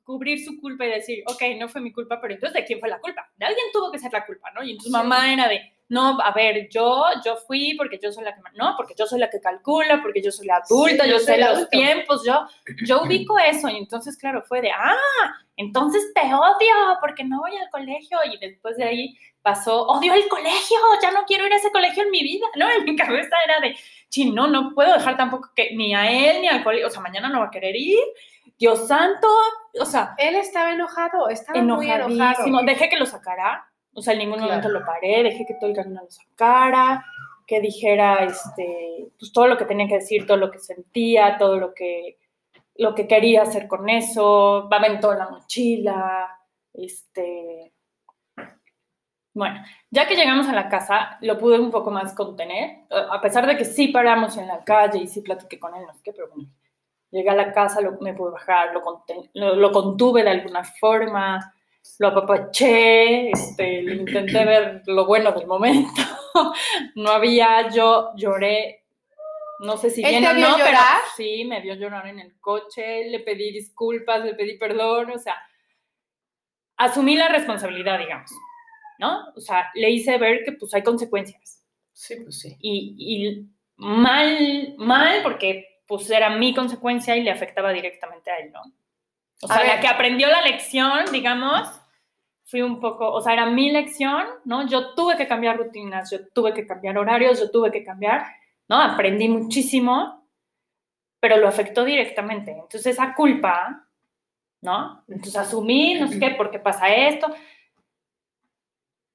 cubrir 0.06 0.42
su 0.42 0.60
culpa 0.60 0.86
y 0.86 0.90
decir, 0.90 1.24
ok, 1.26 1.42
no 1.58 1.68
fue 1.68 1.80
mi 1.80 1.92
culpa, 1.92 2.20
pero 2.20 2.32
entonces, 2.32 2.54
¿de 2.54 2.64
quién 2.64 2.78
fue 2.78 2.88
la 2.88 3.00
culpa? 3.00 3.28
De 3.36 3.44
alguien 3.44 3.66
tuvo 3.72 3.90
que 3.90 3.98
ser 3.98 4.12
la 4.12 4.24
culpa, 4.24 4.52
¿no? 4.52 4.62
Y 4.62 4.70
entonces 4.70 4.92
mamá 4.92 5.32
era 5.32 5.48
de, 5.48 5.60
no, 5.88 6.20
a 6.20 6.32
ver, 6.32 6.68
yo, 6.70 7.04
yo 7.24 7.36
fui 7.36 7.74
porque 7.76 7.98
yo 8.00 8.12
soy 8.12 8.22
la 8.22 8.32
que, 8.32 8.40
no, 8.54 8.74
porque 8.76 8.94
yo 8.96 9.04
soy 9.04 9.18
la 9.18 9.28
que 9.28 9.40
calcula, 9.40 10.00
porque 10.00 10.22
yo 10.22 10.30
soy 10.30 10.46
la 10.46 10.58
adulta, 10.58 11.06
yo, 11.06 11.18
sé 11.18 11.38
los 11.38 11.68
tiempos, 11.70 12.24
yo, 12.24 12.46
yo 12.86 13.02
ubico 13.04 13.36
eso. 13.36 13.68
Y 13.68 13.78
entonces, 13.78 14.16
claro, 14.16 14.44
fue 14.46 14.60
de, 14.60 14.70
ah, 14.70 15.34
entonces 15.56 16.12
te 16.14 16.22
odio 16.22 16.98
porque 17.00 17.24
no 17.24 17.40
voy 17.40 17.56
al 17.56 17.70
colegio. 17.70 18.18
Y 18.32 18.38
después 18.38 18.76
de 18.76 18.84
ahí 18.84 19.18
pasó, 19.42 19.86
odio 19.86 20.14
el 20.14 20.28
colegio, 20.28 20.78
ya 21.02 21.10
no 21.10 21.24
quiero 21.24 21.46
ir 21.46 21.52
a 21.52 21.56
ese 21.56 21.72
colegio 21.72 22.04
en 22.04 22.10
mi 22.10 22.22
vida, 22.22 22.46
¿no? 22.54 22.70
En 22.70 22.84
mi 22.84 22.94
cabeza 22.94 23.36
era 23.44 23.60
de, 23.60 23.76
sí, 24.08 24.30
no, 24.30 24.46
no 24.46 24.72
puedo 24.72 24.92
dejar 24.92 25.16
tampoco 25.16 25.50
que 25.54 25.74
ni 25.74 25.94
a 25.94 26.10
él 26.10 26.42
ni 26.42 26.48
al 26.48 26.62
colegio, 26.62 26.86
o 26.86 26.90
sea, 26.90 27.00
mañana 27.00 27.28
no 27.28 27.40
va 27.40 27.46
a 27.46 27.50
querer 27.50 27.74
ir. 27.74 27.98
Dios 28.58 28.88
santo, 28.88 29.28
o 29.80 29.84
sea. 29.84 30.14
Él 30.18 30.36
estaba 30.36 30.72
enojado, 30.72 31.28
estaba 31.28 31.60
muy 31.62 31.90
enojado. 31.90 32.62
Dejé 32.64 32.88
que 32.88 32.96
lo 32.96 33.06
sacara 33.06 33.66
o 33.96 34.02
sea, 34.02 34.12
en 34.12 34.18
ningún 34.20 34.40
momento 34.40 34.68
lo 34.68 34.84
paré, 34.84 35.22
dejé 35.22 35.46
que 35.46 35.54
todo 35.54 35.70
el 35.70 35.76
camino 35.76 36.02
lo 36.02 36.10
sacara, 36.10 37.04
que 37.46 37.62
dijera 37.62 38.24
este, 38.24 39.08
pues, 39.18 39.32
todo 39.32 39.46
lo 39.46 39.56
que 39.56 39.64
tenía 39.64 39.88
que 39.88 39.96
decir, 39.96 40.26
todo 40.26 40.36
lo 40.36 40.50
que 40.50 40.58
sentía, 40.58 41.38
todo 41.38 41.56
lo 41.56 41.72
que, 41.72 42.18
lo 42.74 42.94
que 42.94 43.08
quería 43.08 43.42
hacer 43.42 43.66
con 43.66 43.88
eso, 43.88 44.68
va 44.70 44.76
aventó 44.76 45.14
la 45.14 45.30
mochila, 45.30 46.28
este... 46.74 47.72
Bueno, 49.32 49.62
ya 49.90 50.06
que 50.06 50.16
llegamos 50.16 50.46
a 50.46 50.54
la 50.54 50.68
casa, 50.68 51.18
lo 51.22 51.38
pude 51.38 51.58
un 51.58 51.70
poco 51.70 51.90
más 51.90 52.14
contener, 52.14 52.84
a 52.90 53.20
pesar 53.20 53.46
de 53.46 53.56
que 53.56 53.64
sí 53.64 53.88
paramos 53.88 54.36
en 54.36 54.46
la 54.46 54.62
calle 54.62 54.98
y 54.98 55.08
sí 55.08 55.22
platiqué 55.22 55.58
con 55.58 55.74
él, 55.74 55.84
no 55.86 55.94
sé 55.94 56.00
qué, 56.02 56.12
pero 56.12 56.28
bueno, 56.28 56.50
llegué 57.10 57.30
a 57.30 57.34
la 57.34 57.52
casa, 57.52 57.80
lo, 57.80 57.98
me 58.00 58.14
pude 58.14 58.32
bajar, 58.32 58.72
lo, 58.74 59.54
lo 59.54 59.72
contuve 59.72 60.22
de 60.22 60.30
alguna 60.30 60.64
forma, 60.64 61.54
lo 61.98 62.08
apapaché, 62.08 63.30
este, 63.30 63.82
intenté 63.82 64.44
ver 64.44 64.82
lo 64.86 65.06
bueno 65.06 65.32
del 65.32 65.46
momento. 65.46 66.02
no 66.96 67.10
había, 67.10 67.68
yo 67.70 68.12
lloré, 68.16 68.84
no 69.60 69.76
sé 69.76 69.90
si 69.90 70.02
bien 70.02 70.26
o 70.26 70.32
no, 70.34 70.56
pero 70.56 70.78
sí, 71.16 71.44
me 71.44 71.60
vio 71.60 71.74
llorar 71.74 72.06
en 72.06 72.20
el 72.20 72.38
coche, 72.40 73.08
le 73.08 73.20
pedí 73.20 73.52
disculpas, 73.52 74.24
le 74.24 74.34
pedí 74.34 74.58
perdón, 74.58 75.12
o 75.12 75.18
sea, 75.18 75.36
asumí 76.76 77.16
la 77.16 77.28
responsabilidad, 77.28 77.98
digamos, 77.98 78.30
¿no? 78.98 79.30
O 79.34 79.40
sea, 79.40 79.70
le 79.74 79.90
hice 79.90 80.18
ver 80.18 80.44
que 80.44 80.52
pues 80.52 80.74
hay 80.74 80.82
consecuencias. 80.82 81.62
Sí, 81.92 82.16
pues 82.22 82.40
sí. 82.40 82.56
Y, 82.60 82.96
y 82.98 83.48
mal, 83.76 84.74
mal, 84.76 85.22
porque 85.22 85.75
pues 85.86 86.10
era 86.10 86.30
mi 86.30 86.54
consecuencia 86.54 87.16
y 87.16 87.22
le 87.22 87.30
afectaba 87.30 87.72
directamente 87.72 88.30
a 88.30 88.38
él, 88.38 88.52
¿no? 88.52 88.62
O 89.42 89.48
sea, 89.48 89.64
la 89.64 89.80
que 89.80 89.86
aprendió 89.86 90.28
la 90.28 90.40
lección, 90.40 91.12
digamos, 91.12 91.68
fui 92.44 92.62
un 92.62 92.80
poco, 92.80 93.12
o 93.12 93.20
sea, 93.20 93.34
era 93.34 93.46
mi 93.46 93.70
lección, 93.70 94.24
¿no? 94.44 94.66
Yo 94.66 94.94
tuve 94.94 95.16
que 95.16 95.26
cambiar 95.26 95.58
rutinas, 95.58 96.10
yo 96.10 96.26
tuve 96.28 96.54
que 96.54 96.66
cambiar 96.66 96.96
horarios, 96.96 97.38
yo 97.40 97.50
tuve 97.50 97.70
que 97.70 97.84
cambiar, 97.84 98.24
¿no? 98.68 98.80
Aprendí 98.80 99.28
muchísimo, 99.28 100.26
pero 101.20 101.36
lo 101.36 101.48
afectó 101.48 101.84
directamente. 101.84 102.52
Entonces, 102.52 102.86
esa 102.86 103.14
culpa, 103.14 103.86
¿no? 104.62 105.04
Entonces, 105.08 105.36
asumí, 105.36 105.94
no 105.94 106.08
sé 106.08 106.18
qué, 106.18 106.30
¿por 106.30 106.50
qué 106.50 106.58
pasa 106.58 106.88
esto? 106.88 107.34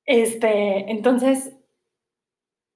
Este, 0.05 0.91
entonces, 0.91 1.55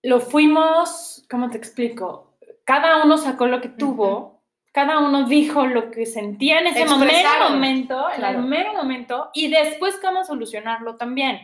lo 0.03 0.19
fuimos, 0.19 1.25
¿cómo 1.29 1.49
te 1.49 1.57
explico? 1.57 2.34
Cada 2.65 3.03
uno 3.03 3.17
sacó 3.17 3.47
lo 3.47 3.61
que 3.61 3.69
tuvo 3.69 4.35
cada 4.75 4.99
uno 4.99 5.23
dijo 5.23 5.65
lo 5.65 5.89
que 5.89 6.05
sentía 6.05 6.59
en 6.59 6.67
ese 6.67 6.85
momento, 6.85 8.11
en 8.11 8.25
el 8.25 8.39
mero 8.39 8.73
momento, 8.73 9.29
y 9.33 9.49
después 9.49 9.97
cómo 10.01 10.25
solucionarlo 10.25 10.97
también. 10.97 11.39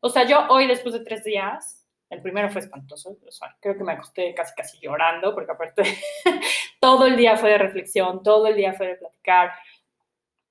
O 0.00 0.08
sea, 0.08 0.26
yo 0.26 0.46
hoy, 0.48 0.66
después 0.66 0.94
de 0.94 1.04
tres 1.04 1.22
días, 1.22 1.86
el 2.08 2.22
primero 2.22 2.48
fue 2.48 2.62
espantoso, 2.62 3.18
o 3.28 3.30
sea, 3.30 3.54
creo 3.60 3.76
que 3.76 3.84
me 3.84 3.92
acosté 3.92 4.32
casi, 4.32 4.54
casi 4.54 4.78
llorando, 4.80 5.34
porque 5.34 5.52
aparte 5.52 5.82
todo 6.80 7.04
el 7.04 7.18
día 7.18 7.36
fue 7.36 7.50
de 7.50 7.58
reflexión, 7.58 8.22
todo 8.22 8.46
el 8.46 8.56
día 8.56 8.72
fue 8.72 8.86
de 8.86 8.94
platicar. 8.94 9.52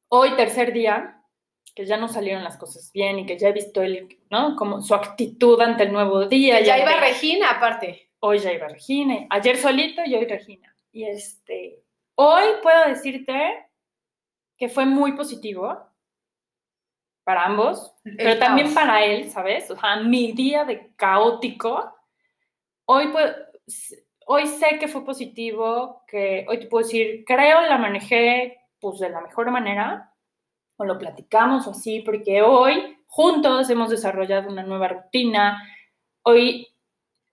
Hoy, 0.09 0.35
tercer 0.35 0.73
día, 0.73 1.23
que 1.73 1.87
ya 1.87 1.97
no 1.97 2.07
salieron 2.07 2.43
las 2.43 2.57
cosas 2.57 2.91
bien 2.93 3.17
y 3.17 3.25
que 3.25 3.39
ya 3.39 3.47
he 3.47 3.53
visto 3.53 3.81
él, 3.81 4.19
¿no? 4.29 4.55
Como 4.55 4.83
su 4.83 4.93
actitud 4.93 5.59
ante 5.59 5.85
el 5.85 5.91
nuevo 5.91 6.27
día. 6.27 6.61
ya, 6.61 6.77
iba 6.77 6.97
Regina, 6.97 7.49
aparte. 7.49 8.10
Hoy 8.21 8.39
ya 8.39 8.53
iba 8.53 8.67
Regina. 8.67 9.27
Ayer 9.29 9.57
solito 9.57 10.01
y 10.05 10.15
hoy 10.15 10.25
Regina. 10.25 10.73
Y 10.91 11.05
este, 11.05 11.81
Hoy 12.23 12.43
puedo 12.61 12.87
decirte 12.87 13.67
que 14.55 14.69
fue 14.69 14.85
muy 14.85 15.13
positivo 15.13 15.75
para 17.23 17.45
ambos, 17.45 17.95
pero 18.03 18.37
también 18.37 18.75
para 18.75 19.03
él, 19.03 19.29
¿sabes? 19.31 19.71
O 19.71 19.75
sea, 19.75 19.95
mi 19.97 20.33
día 20.33 20.63
de 20.63 20.93
caótico, 20.95 21.91
hoy, 22.85 23.11
hoy 24.27 24.45
sé 24.45 24.77
que 24.79 24.87
fue 24.87 25.03
positivo, 25.03 26.03
que 26.07 26.45
hoy 26.47 26.59
te 26.59 26.67
puedo 26.67 26.85
decir, 26.85 27.23
creo 27.25 27.61
la 27.61 27.79
manejé 27.79 28.59
pues 28.79 28.99
de 28.99 29.09
la 29.09 29.21
mejor 29.21 29.49
manera, 29.49 30.13
o 30.77 30.85
lo 30.85 30.99
platicamos 30.99 31.65
o 31.65 31.71
así, 31.71 32.01
porque 32.01 32.43
hoy 32.43 32.99
juntos 33.07 33.67
hemos 33.71 33.89
desarrollado 33.89 34.47
una 34.47 34.61
nueva 34.61 34.89
rutina, 34.89 35.59
hoy 36.21 36.67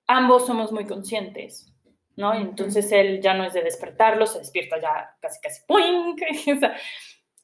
ambos 0.08 0.46
somos 0.46 0.72
muy 0.72 0.84
conscientes 0.86 1.72
¿no? 2.18 2.34
Y 2.34 2.42
entonces 2.42 2.90
él 2.90 3.20
ya 3.22 3.32
no 3.32 3.44
es 3.44 3.52
de 3.52 3.62
despertarlo, 3.62 4.26
se 4.26 4.40
despierta 4.40 4.80
ya 4.80 5.16
casi, 5.20 5.38
casi, 5.40 5.62
sea, 6.58 6.76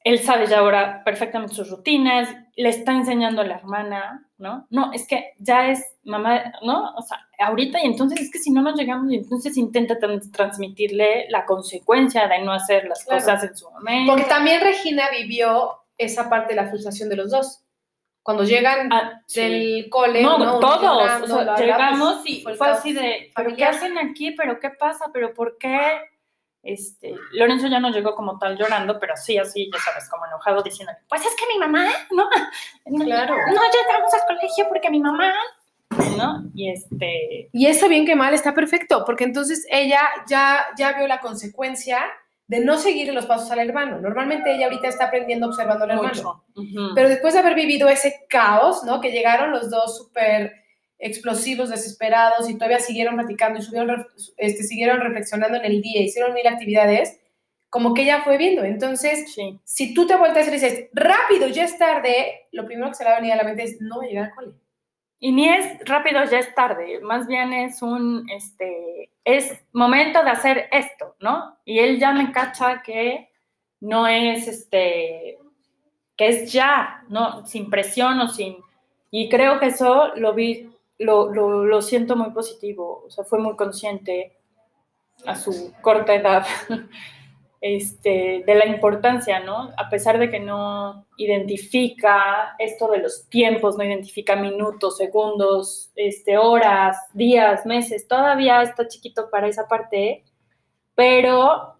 él 0.03 0.19
sabe 0.19 0.47
ya 0.47 0.59
ahora 0.59 1.01
perfectamente 1.03 1.55
sus 1.55 1.69
rutinas, 1.69 2.29
le 2.57 2.69
está 2.69 2.91
enseñando 2.91 3.41
a 3.41 3.45
la 3.45 3.55
hermana, 3.55 4.27
¿no? 4.37 4.67
No, 4.69 4.91
es 4.91 5.07
que 5.07 5.33
ya 5.39 5.69
es 5.69 5.81
mamá, 6.03 6.51
¿no? 6.61 6.93
O 6.93 7.01
sea, 7.01 7.25
ahorita 7.39 7.79
y 7.81 7.85
entonces 7.85 8.19
es 8.19 8.29
que 8.29 8.37
si 8.37 8.51
no 8.51 8.61
nos 8.61 8.77
llegamos, 8.77 9.11
entonces 9.13 9.55
intenta 9.55 9.97
transmitirle 9.97 11.27
la 11.29 11.45
consecuencia 11.45 12.27
de 12.27 12.41
no 12.41 12.51
hacer 12.51 12.85
las 12.85 13.03
cosas 13.05 13.45
en 13.45 13.55
su 13.55 13.71
momento. 13.71 14.11
Porque 14.11 14.27
también 14.27 14.61
Regina 14.61 15.05
vivió 15.09 15.71
esa 15.97 16.29
parte 16.29 16.53
de 16.53 16.61
la 16.61 16.67
frustración 16.67 17.07
de 17.07 17.15
los 17.15 17.31
dos 17.31 17.64
cuando 18.25 18.43
llegan 18.43 18.91
ah, 18.91 19.21
del 19.35 19.87
cole, 19.87 20.23
no, 20.23 20.59
todos, 20.59 21.59
llegamos 21.59 22.23
y 22.25 22.41
fue, 22.41 22.69
así 22.69 22.91
de, 22.91 23.31
¿pero 23.35 23.55
qué 23.55 23.65
hacen 23.65 23.99
aquí? 23.99 24.31
¿Pero 24.31 24.59
qué 24.59 24.71
pasa? 24.71 25.11
¿Pero 25.13 25.31
por 25.31 25.59
qué? 25.59 25.77
Este, 26.63 27.13
Lorenzo 27.33 27.67
ya 27.67 27.79
no 27.79 27.91
llegó 27.91 28.15
como 28.15 28.39
tal 28.39 28.57
llorando, 28.57 28.99
pero 28.99 29.15
sí, 29.15 29.37
así, 29.37 29.69
ya 29.71 29.79
sabes, 29.79 30.09
como 30.09 30.25
enojado, 30.25 30.63
diciendo, 30.63 30.91
pues 31.07 31.21
es 31.23 31.35
que 31.35 31.45
mi 31.53 31.59
mamá, 31.59 31.85
¿no? 32.09 32.27
Claro. 33.05 33.35
No, 33.35 33.61
llegamos 33.61 34.11
al 34.15 34.35
colegio 34.35 34.65
porque 34.69 34.89
mi 34.89 35.01
mamá, 35.01 35.31
¿no? 36.17 36.45
Y 36.55 36.71
este... 36.71 37.49
Y 37.53 37.67
eso 37.67 37.87
bien 37.87 38.07
que 38.07 38.15
mal 38.15 38.33
está 38.33 38.55
perfecto, 38.55 39.03
porque 39.05 39.25
entonces 39.25 39.67
ella 39.69 40.01
ya, 40.27 40.65
ya 40.75 40.93
vio 40.93 41.05
la 41.05 41.19
consecuencia 41.19 42.01
de 42.47 42.59
no 42.59 42.77
seguir 42.77 43.11
los 43.13 43.25
pasos 43.25 43.49
al 43.51 43.59
hermano. 43.59 43.99
Normalmente 43.99 44.53
ella 44.53 44.65
ahorita 44.65 44.87
está 44.87 45.05
aprendiendo 45.05 45.47
observando 45.47 45.85
al 45.85 45.91
hermano. 45.91 46.45
Pero 46.93 47.09
después 47.09 47.33
de 47.33 47.39
haber 47.39 47.55
vivido 47.55 47.89
ese 47.89 48.25
caos, 48.29 48.83
¿no? 48.83 49.01
Que 49.01 49.11
llegaron 49.11 49.51
los 49.51 49.69
dos 49.69 49.97
súper 49.97 50.53
explosivos, 50.97 51.69
desesperados 51.69 52.49
y 52.49 52.55
todavía 52.55 52.79
siguieron 52.79 53.15
platicando 53.15 53.59
y 53.59 53.63
subieron, 53.63 54.07
este, 54.37 54.63
siguieron 54.63 55.01
reflexionando 55.01 55.57
en 55.57 55.65
el 55.65 55.81
día, 55.81 56.01
hicieron 56.01 56.33
mil 56.33 56.47
actividades, 56.47 57.19
como 57.69 57.93
que 57.93 58.03
ella 58.03 58.21
fue 58.23 58.37
viendo. 58.37 58.63
Entonces, 58.63 59.35
si 59.63 59.93
tú 59.93 60.07
te 60.07 60.15
vueltas 60.15 60.47
y 60.47 60.51
dices, 60.51 60.85
rápido, 60.93 61.47
ya 61.47 61.65
es 61.65 61.77
tarde, 61.77 62.47
lo 62.51 62.65
primero 62.65 62.89
que 62.89 62.95
se 62.95 63.03
le 63.03 63.09
va 63.09 63.17
a 63.17 63.19
venir 63.19 63.33
a 63.33 63.37
la 63.37 63.43
mente 63.43 63.63
es, 63.63 63.81
no 63.81 63.97
voy 63.97 64.05
a 64.05 64.09
llegar 64.09 64.25
al 64.25 64.35
cole. 64.35 64.53
Y 65.19 65.31
ni 65.31 65.49
es 65.49 65.79
rápido, 65.85 66.23
ya 66.25 66.39
es 66.39 66.53
tarde, 66.55 66.99
más 67.01 67.27
bien 67.27 67.51
es 67.51 67.81
un, 67.81 68.29
este, 68.29 69.09
es 69.25 69.65
momento 69.73 70.23
de 70.23 70.29
hacer 70.29 70.69
esto, 70.71 71.15
¿no? 71.19 71.57
Y 71.65 71.79
él 71.79 71.99
ya 71.99 72.13
me 72.13 72.31
cacha 72.31 72.81
que 72.83 73.29
no 73.81 74.07
es, 74.07 74.47
este, 74.47 75.39
que 76.15 76.27
es 76.27 76.53
ya, 76.53 77.03
¿no? 77.09 77.45
Sin 77.45 77.69
presión 77.69 78.19
o 78.19 78.27
sin... 78.27 78.57
Y 79.11 79.27
creo 79.27 79.59
que 79.59 79.67
eso 79.67 80.15
lo 80.15 80.33
vi, 80.33 80.69
lo, 80.99 81.33
lo, 81.33 81.65
lo 81.65 81.81
siento 81.81 82.15
muy 82.15 82.31
positivo, 82.31 83.03
o 83.07 83.09
sea, 83.09 83.23
fue 83.23 83.39
muy 83.39 83.55
consciente 83.55 84.37
a 85.25 85.35
su 85.35 85.73
corta 85.81 86.13
edad 86.13 86.45
este, 87.67 88.43
de 88.45 88.53
la 88.53 88.67
importancia, 88.67 89.39
¿no? 89.39 89.71
A 89.75 89.89
pesar 89.89 90.19
de 90.19 90.29
que 90.29 90.39
no 90.39 91.07
identifica 91.17 92.55
esto 92.59 92.91
de 92.91 92.99
los 92.99 93.27
tiempos, 93.27 93.75
no 93.75 93.83
identifica 93.83 94.35
minutos, 94.35 94.97
segundos, 94.97 95.91
este, 95.95 96.37
horas, 96.37 96.95
días, 97.13 97.65
meses, 97.65 98.07
todavía 98.07 98.61
está 98.61 98.87
chiquito 98.87 99.31
para 99.31 99.47
esa 99.47 99.67
parte, 99.67 100.23
pero 100.93 101.79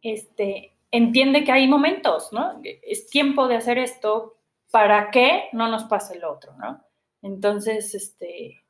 este, 0.00 0.76
entiende 0.92 1.42
que 1.42 1.50
hay 1.50 1.66
momentos, 1.66 2.32
¿no? 2.32 2.60
Es 2.62 3.08
tiempo 3.08 3.48
de 3.48 3.56
hacer 3.56 3.78
esto 3.78 4.36
para 4.70 5.10
que 5.10 5.48
no 5.52 5.68
nos 5.70 5.82
pase 5.86 6.18
el 6.18 6.22
otro, 6.22 6.52
¿no? 6.56 6.84
Entonces, 7.20 7.96
este, 7.96 8.62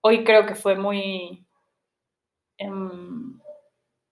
hoy 0.00 0.24
creo 0.24 0.46
que 0.46 0.54
fue 0.54 0.76
muy 0.76 1.46
em, 2.56 3.38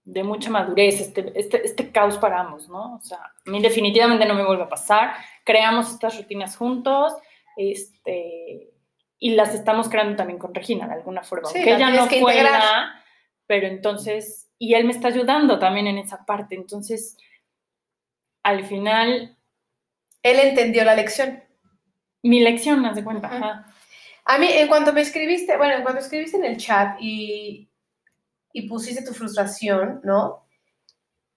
de 0.04 0.22
mucha 0.22 0.50
madurez 0.50 1.00
este, 1.00 1.32
este, 1.34 1.64
este, 1.64 1.90
caos 1.90 2.18
para 2.18 2.40
ambos, 2.40 2.68
¿no? 2.68 2.96
O 2.96 3.00
sea, 3.00 3.18
a 3.18 3.50
mí 3.50 3.60
definitivamente 3.62 4.26
no 4.26 4.34
me 4.34 4.44
vuelve 4.44 4.64
a 4.64 4.68
pasar. 4.68 5.14
Creamos 5.44 5.90
estas 5.90 6.16
rutinas 6.18 6.56
juntos, 6.56 7.14
este, 7.56 8.74
y 9.18 9.30
las 9.30 9.54
estamos 9.54 9.88
creando 9.88 10.16
también 10.16 10.38
con 10.38 10.54
Regina, 10.54 10.86
de 10.86 10.94
alguna 10.94 11.22
forma. 11.22 11.48
Sí, 11.48 11.58
aunque 11.58 11.70
la 11.70 11.76
ella 11.76 11.90
no 11.90 12.08
que 12.08 12.20
fuera, 12.20 12.40
integrar. 12.40 12.88
pero 13.46 13.66
entonces, 13.66 14.50
y 14.58 14.74
él 14.74 14.84
me 14.84 14.92
está 14.92 15.08
ayudando 15.08 15.58
también 15.58 15.86
en 15.86 15.98
esa 15.98 16.24
parte. 16.26 16.54
Entonces, 16.54 17.16
al 18.42 18.64
final, 18.64 19.36
Él 20.22 20.38
entendió 20.38 20.84
la 20.84 20.94
lección. 20.94 21.42
mi 22.22 22.40
lección, 22.40 22.84
haz 22.84 22.96
de 22.96 23.04
cuenta. 23.04 23.28
Ajá. 23.28 23.66
A 24.26 24.38
mí, 24.38 24.48
en 24.50 24.68
cuanto 24.68 24.92
me 24.92 25.02
escribiste, 25.02 25.56
bueno, 25.56 25.74
en 25.74 25.82
cuanto 25.82 26.00
escribiste 26.00 26.36
en 26.38 26.44
el 26.44 26.56
chat 26.56 26.96
y, 27.00 27.68
y 28.54 28.68
pusiste 28.68 29.04
tu 29.04 29.12
frustración, 29.12 30.00
¿no? 30.04 30.46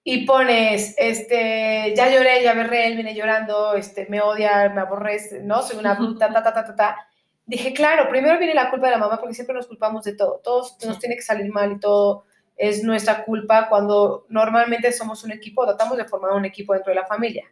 Y 0.04 0.24
pones, 0.24 0.94
este, 0.96 1.92
ya 1.94 2.08
lloré, 2.08 2.42
ya 2.42 2.54
berré, 2.54 2.86
él 2.86 2.94
viene 2.94 3.14
llorando, 3.14 3.74
este, 3.74 4.06
me 4.08 4.22
odia, 4.22 4.70
me 4.70 4.80
aborrece, 4.80 5.42
¿no? 5.42 5.60
Soy 5.62 5.76
una 5.78 5.94
bruta, 5.98 6.32
ta, 6.32 6.42
ta, 6.42 6.54
ta, 6.54 6.64
ta, 6.64 6.74
ta. 6.76 6.96
Dije, 7.44 7.74
claro, 7.74 8.08
primero 8.08 8.38
viene 8.38 8.54
la 8.54 8.70
culpa 8.70 8.86
de 8.86 8.92
la 8.92 8.98
mamá 8.98 9.18
porque 9.18 9.34
siempre 9.34 9.54
nos 9.54 9.66
culpamos 9.66 10.04
de 10.04 10.14
todo. 10.14 10.40
Todos 10.44 10.76
Sí. 10.78 10.86
nos 10.86 10.98
tiene 10.98 11.16
que 11.16 11.22
salir 11.22 11.50
mal 11.52 11.72
y 11.72 11.80
todo 11.80 12.24
es 12.56 12.82
nuestra 12.84 13.24
culpa 13.24 13.68
cuando 13.68 14.26
normalmente 14.28 14.92
somos 14.92 15.24
un 15.24 15.32
equipo, 15.32 15.66
tratamos 15.66 15.96
de 15.98 16.04
formar 16.04 16.32
un 16.32 16.44
equipo 16.44 16.72
dentro 16.74 16.90
de 16.90 17.00
la 17.00 17.06
familia. 17.06 17.44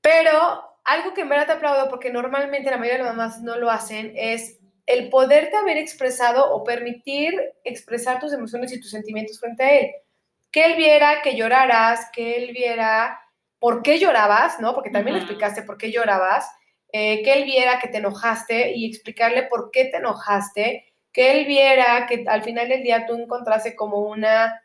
Pero 0.00 0.62
algo 0.84 1.14
que 1.14 1.22
en 1.22 1.28
verdad 1.28 1.46
te 1.46 1.52
aplaudo, 1.52 1.88
porque 1.88 2.10
normalmente 2.12 2.70
la 2.70 2.76
mayoría 2.76 2.98
de 2.98 3.04
las 3.04 3.16
mamás 3.16 3.42
no 3.42 3.56
lo 3.56 3.70
hacen, 3.70 4.12
es 4.16 4.58
el 4.86 5.08
poderte 5.08 5.56
haber 5.56 5.78
expresado 5.78 6.52
o 6.54 6.62
permitir 6.64 7.34
expresar 7.64 8.18
tus 8.20 8.32
emociones 8.32 8.72
y 8.72 8.80
tus 8.80 8.90
sentimientos 8.90 9.40
frente 9.40 9.62
a 9.64 9.70
él. 9.78 9.90
Que 10.50 10.66
él 10.66 10.76
viera 10.76 11.22
que 11.22 11.36
lloraras, 11.36 12.10
que 12.12 12.36
él 12.36 12.52
viera 12.52 13.18
por 13.58 13.82
qué 13.82 13.98
llorabas, 13.98 14.60
¿no? 14.60 14.74
Porque 14.74 14.90
también 14.90 15.14
le 15.16 15.22
Ujú. 15.22 15.30
explicaste 15.32 15.62
por 15.62 15.78
qué 15.78 15.90
llorabas, 15.90 16.48
eh, 16.92 17.22
que 17.22 17.32
él 17.32 17.44
viera 17.44 17.78
que 17.80 17.88
te 17.88 17.96
enojaste 17.98 18.72
y 18.76 18.86
explicarle 18.88 19.44
por 19.44 19.70
qué 19.70 19.86
te 19.86 19.96
enojaste, 19.96 20.92
que 21.12 21.30
él 21.32 21.46
viera 21.46 22.06
que 22.06 22.24
al 22.28 22.42
final 22.42 22.68
del 22.68 22.82
día 22.82 23.06
tú 23.06 23.14
encontraste 23.16 23.74
como 23.74 23.98
una 24.00 24.60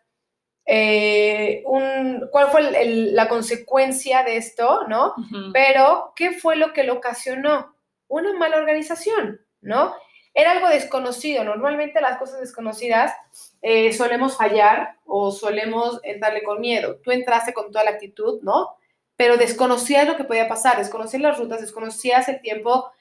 eh, 0.71 1.63
un, 1.65 2.27
cuál 2.31 2.49
fue 2.49 2.61
el- 2.61 2.75
el- 2.75 3.15
la 3.15 3.27
consecuencia 3.27 4.23
de 4.23 4.37
esto, 4.37 4.85
¿no? 4.87 5.15
Pero, 5.51 6.13
¿qué 6.15 6.31
fue 6.31 6.55
lo 6.57 6.73
que 6.73 6.83
lo 6.83 6.93
ocasionó? 6.95 7.75
Una 8.07 8.33
mala 8.33 8.57
organización, 8.57 9.41
¿no? 9.61 9.95
Era 10.33 10.51
algo 10.51 10.69
desconocido. 10.69 11.43
Normalmente 11.43 12.01
las 12.01 12.17
cosas 12.17 12.39
desconocidas 12.39 13.13
eh, 13.61 13.91
solemos 13.93 14.37
fallar 14.37 14.97
o 15.05 15.31
solemos 15.31 15.99
entrarle 16.03 16.43
con 16.43 16.61
miedo. 16.61 16.97
Tú 17.03 17.11
entraste 17.11 17.53
con 17.53 17.71
toda 17.71 17.83
la 17.83 17.91
actitud, 17.91 18.41
¿no? 18.43 18.75
Pero 19.15 19.37
desconocías 19.37 20.07
lo 20.07 20.15
que 20.15 20.23
podía 20.23 20.47
pasar, 20.47 20.77
desconocías 20.77 21.21
las 21.21 21.37
rutas, 21.37 21.61
desconocías 21.61 22.29
el 22.29 22.41
tiempo 22.41 22.91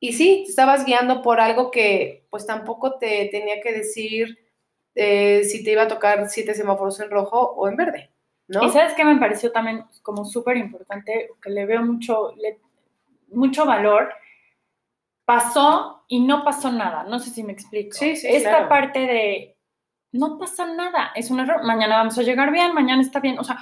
y 0.00 0.12
sí, 0.12 0.42
te 0.44 0.50
estabas 0.50 0.84
guiando 0.84 1.22
por 1.22 1.40
algo 1.40 1.70
que 1.70 2.24
pues 2.30 2.46
tampoco 2.46 2.98
te 2.98 3.28
tenía 3.32 3.60
que 3.60 3.72
decir 3.72 4.38
eh, 4.94 5.42
si 5.44 5.64
te 5.64 5.72
iba 5.72 5.82
a 5.82 5.88
tocar 5.88 6.28
siete 6.28 6.54
semáforos 6.54 7.00
en 7.00 7.10
rojo 7.10 7.38
o 7.40 7.68
en 7.68 7.76
verde, 7.76 8.10
¿no? 8.46 8.64
Y 8.64 8.70
sabes 8.70 8.94
qué 8.94 9.04
me 9.04 9.18
pareció 9.18 9.50
también 9.50 9.84
como 10.02 10.24
súper 10.24 10.56
importante, 10.56 11.30
que 11.42 11.50
le 11.50 11.66
veo 11.66 11.82
mucho, 11.82 12.32
mucho 13.28 13.66
valor. 13.66 14.12
Pasó 15.28 16.06
y 16.08 16.20
no 16.20 16.42
pasó 16.42 16.72
nada. 16.72 17.04
No 17.04 17.18
sé 17.18 17.28
si 17.28 17.42
me 17.42 17.52
explico. 17.52 17.94
Sí, 17.94 18.16
sí, 18.16 18.26
Esta 18.28 18.48
claro. 18.48 18.68
parte 18.70 19.00
de 19.00 19.58
no 20.10 20.38
pasa 20.38 20.64
nada, 20.64 21.12
es 21.14 21.30
un 21.30 21.40
error. 21.40 21.62
Mañana 21.64 21.98
vamos 21.98 22.16
a 22.16 22.22
llegar 22.22 22.50
bien, 22.50 22.72
mañana 22.72 23.02
está 23.02 23.20
bien. 23.20 23.38
O 23.38 23.44
sea, 23.44 23.58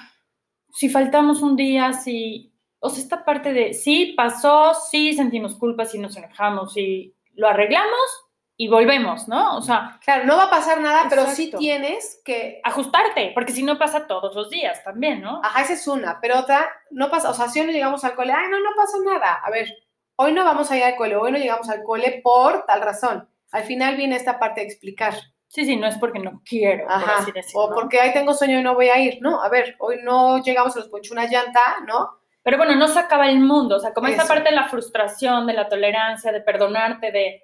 si 0.71 0.89
faltamos 0.89 1.43
un 1.43 1.57
día, 1.57 1.93
si. 1.93 2.55
O 2.79 2.89
sea, 2.89 3.03
esta 3.03 3.25
parte 3.25 3.53
de 3.53 3.75
sí 3.75 4.15
pasó, 4.17 4.75
sí 4.75 5.13
sentimos 5.15 5.57
culpa, 5.57 5.87
sí 5.87 5.99
nos 5.99 6.17
enojamos, 6.17 6.73
sí 6.73 7.17
lo 7.35 7.49
arreglamos 7.49 8.29
y 8.57 8.69
volvemos, 8.69 9.27
¿no? 9.27 9.57
O 9.57 9.61
sea, 9.63 9.99
Claro, 10.05 10.25
no 10.25 10.37
va 10.37 10.45
a 10.45 10.51
pasar 10.51 10.81
nada, 10.81 11.07
pero 11.11 11.27
sí 11.27 11.51
tienes 11.59 12.23
que 12.25 12.61
ajustarte, 12.63 13.33
porque 13.35 13.53
si 13.53 13.65
no 13.65 13.77
pasa 13.77 14.07
todos 14.07 14.37
los 14.37 14.51
días 14.51 14.85
también, 14.85 15.21
¿no? 15.21 15.41
Ajá, 15.43 15.63
esa 15.63 15.73
es 15.73 15.89
una, 15.89 16.21
pero 16.21 16.39
otra, 16.39 16.65
no 16.93 17.11
pasa, 17.11 17.31
o 17.31 17.35
sea, 17.35 17.49
si 17.49 17.61
no 17.61 17.73
llegamos 17.73 18.05
al 18.05 18.15
cole, 18.15 18.33
ay, 18.33 18.49
no, 18.51 18.61
no 18.61 18.71
pasa 18.77 18.99
nada. 19.05 19.41
A 19.43 19.51
ver, 19.51 19.69
hoy 20.17 20.33
no 20.33 20.45
vamos 20.45 20.71
a 20.71 20.77
ir 20.77 20.85
al 20.85 20.97
cole, 20.97 21.17
hoy 21.17 21.33
no 21.33 21.39
llegamos 21.39 21.69
al 21.69 21.83
cole 21.83 22.21
por 22.23 22.65
tal 22.67 22.81
razón. 22.83 23.29
Al 23.53 23.63
final 23.65 23.97
viene 23.97 24.17
esta 24.17 24.39
parte 24.39 24.61
de 24.61 24.67
explicar. 24.67 25.15
Sí, 25.49 25.65
sí, 25.65 25.77
no 25.77 25.87
es 25.87 25.97
porque 25.99 26.19
no 26.19 26.43
quiero, 26.45 26.85
por 26.85 26.93
Ajá, 26.93 27.17
así 27.19 27.33
decirlo. 27.33 27.63
o 27.63 27.75
porque 27.75 28.01
ahí 28.01 28.13
tengo 28.13 28.35
sueño 28.35 28.59
y 28.59 28.63
no 28.63 28.75
voy 28.75 28.89
a 28.89 28.99
ir, 28.99 29.19
¿no? 29.23 29.43
A 29.43 29.49
ver, 29.49 29.77
hoy 29.79 30.01
no 30.03 30.43
llegamos, 30.43 30.73
se 30.75 30.81
nos 30.81 30.89
ponchó 30.89 31.15
una 31.15 31.27
llanta, 31.27 31.61
¿no? 31.87 32.11
Pero 32.43 32.59
bueno, 32.59 32.75
no 32.77 32.89
se 32.89 32.99
acaba 32.99 33.29
el 33.29 33.39
mundo, 33.41 33.77
o 33.77 33.81
sea, 33.81 33.93
como 33.95 34.09
esta 34.09 34.23
Eso. 34.23 34.33
parte 34.33 34.51
de 34.51 34.55
la 34.57 34.69
frustración, 34.69 35.47
de 35.47 35.53
la 35.55 35.69
tolerancia, 35.69 36.33
de 36.33 36.41
perdonarte, 36.41 37.11
de... 37.13 37.43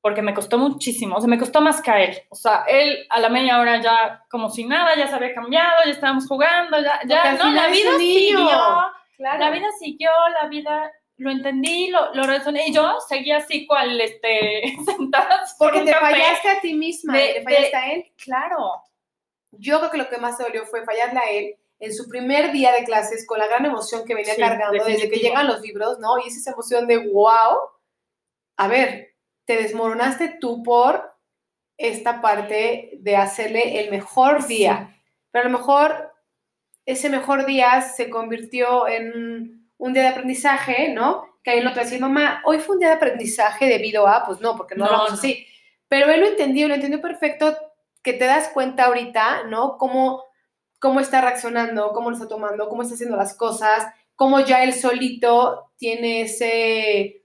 Porque 0.00 0.22
me 0.22 0.32
costó 0.32 0.56
muchísimo, 0.56 1.16
o 1.16 1.20
sea, 1.20 1.28
me 1.28 1.38
costó 1.38 1.60
más 1.60 1.82
que 1.82 1.90
a 1.90 2.00
él. 2.02 2.16
O 2.30 2.34
sea, 2.34 2.64
él 2.66 3.06
a 3.10 3.20
la 3.20 3.28
media 3.28 3.60
hora 3.60 3.80
ya 3.82 4.24
como 4.30 4.48
si 4.48 4.64
nada, 4.64 4.96
ya 4.96 5.06
se 5.08 5.14
había 5.14 5.34
cambiado, 5.34 5.84
ya 5.84 5.90
estábamos 5.90 6.26
jugando, 6.26 6.78
ya, 7.06 7.34
no, 7.34 7.50
la 7.50 7.66
vida 7.68 7.98
siguió, 7.98 8.38
Claro. 9.18 9.38
la 9.38 9.50
vida 9.50 9.66
siguió, 9.78 10.10
la 10.40 10.48
vida 10.48 10.90
lo 11.20 11.30
entendí, 11.30 11.88
lo, 11.90 12.14
lo 12.14 12.22
razoné, 12.24 12.68
y 12.68 12.72
yo 12.72 12.94
seguía 13.08 13.36
así 13.38 13.66
cual, 13.66 14.00
este, 14.00 14.74
sentada 14.86 15.44
por 15.58 15.70
Porque 15.70 15.84
te 15.86 15.92
café. 15.92 16.04
fallaste 16.12 16.48
a 16.48 16.60
ti 16.60 16.74
misma, 16.74 17.16
De- 17.16 17.34
te 17.34 17.42
fallaste 17.42 17.66
de- 17.70 17.76
a 17.76 17.92
él. 17.92 18.12
Claro, 18.22 18.72
Yo 19.52 19.78
creo 19.78 19.90
que 19.90 19.98
lo 19.98 20.08
que 20.08 20.18
más 20.18 20.36
te 20.38 20.44
dolió 20.44 20.64
fue 20.66 20.84
fallarle 20.84 21.18
a 21.20 21.30
él 21.30 21.56
en 21.78 21.94
su 21.94 22.08
primer 22.08 22.52
día 22.52 22.72
de 22.72 22.84
clases 22.84 23.26
con 23.26 23.38
la 23.38 23.46
gran 23.46 23.64
emoción 23.66 24.04
que 24.06 24.14
venía 24.14 24.34
Sí, 24.34 24.40
cargando 24.40 24.84
desde 24.84 25.10
que 25.10 25.16
llegan 25.18 25.46
los 25.46 25.60
libros, 25.62 25.98
¿no? 25.98 26.18
Y 26.24 26.28
es 26.28 26.36
esa 26.36 26.52
emoción 26.52 26.86
de 26.86 26.98
wow. 26.98 27.58
A 28.56 28.68
ver, 28.68 29.14
te 29.46 29.56
desmoronaste 29.56 30.36
tú 30.40 30.62
por 30.62 31.16
esta 31.78 32.20
parte 32.20 32.90
de 33.00 33.16
hacerle 33.16 33.80
el 33.80 33.90
mejor 33.90 34.46
día. 34.46 34.94
Pero 35.30 35.46
a 35.46 35.50
lo 35.50 35.58
mejor 35.58 36.12
ese 36.86 37.08
mejor 37.08 37.46
día 37.46 37.80
se 37.82 38.10
convirtió 38.10 38.86
en 38.86 39.59
un 39.80 39.92
día 39.92 40.02
de 40.04 40.08
aprendizaje, 40.10 40.92
¿no? 40.92 41.38
Que 41.42 41.52
ahí 41.52 41.60
lo 41.62 41.72
te 41.72 41.80
decía, 41.80 41.98
mamá, 41.98 42.42
hoy 42.44 42.58
fue 42.58 42.74
un 42.76 42.80
día 42.80 42.88
de 42.90 42.94
aprendizaje 42.96 43.66
debido 43.66 44.06
a, 44.06 44.24
pues 44.24 44.40
no, 44.40 44.56
porque 44.56 44.74
no, 44.74 44.84
No, 44.84 44.90
hablamos 44.90 45.10
no. 45.10 45.14
así. 45.18 45.46
Pero 45.88 46.10
él 46.10 46.20
lo 46.20 46.26
entendió, 46.26 46.68
lo 46.68 46.74
entendió 46.74 47.00
perfecto, 47.00 47.56
que 48.02 48.12
te 48.12 48.24
das 48.26 48.48
cuenta 48.54 48.84
ahorita, 48.84 49.44
¿no? 49.44 49.76
Cómo, 49.78 50.22
cómo 50.78 51.00
está 51.00 51.20
reaccionando, 51.20 51.92
cómo 51.92 52.10
lo 52.10 52.16
está 52.16 52.28
tomando, 52.28 52.68
cómo 52.68 52.82
está 52.82 52.94
haciendo 52.94 53.16
las 53.16 53.34
cosas, 53.34 53.86
cómo 54.16 54.40
ya 54.40 54.62
él 54.62 54.72
solito 54.74 55.70
tiene 55.78 56.22
ese, 56.22 57.24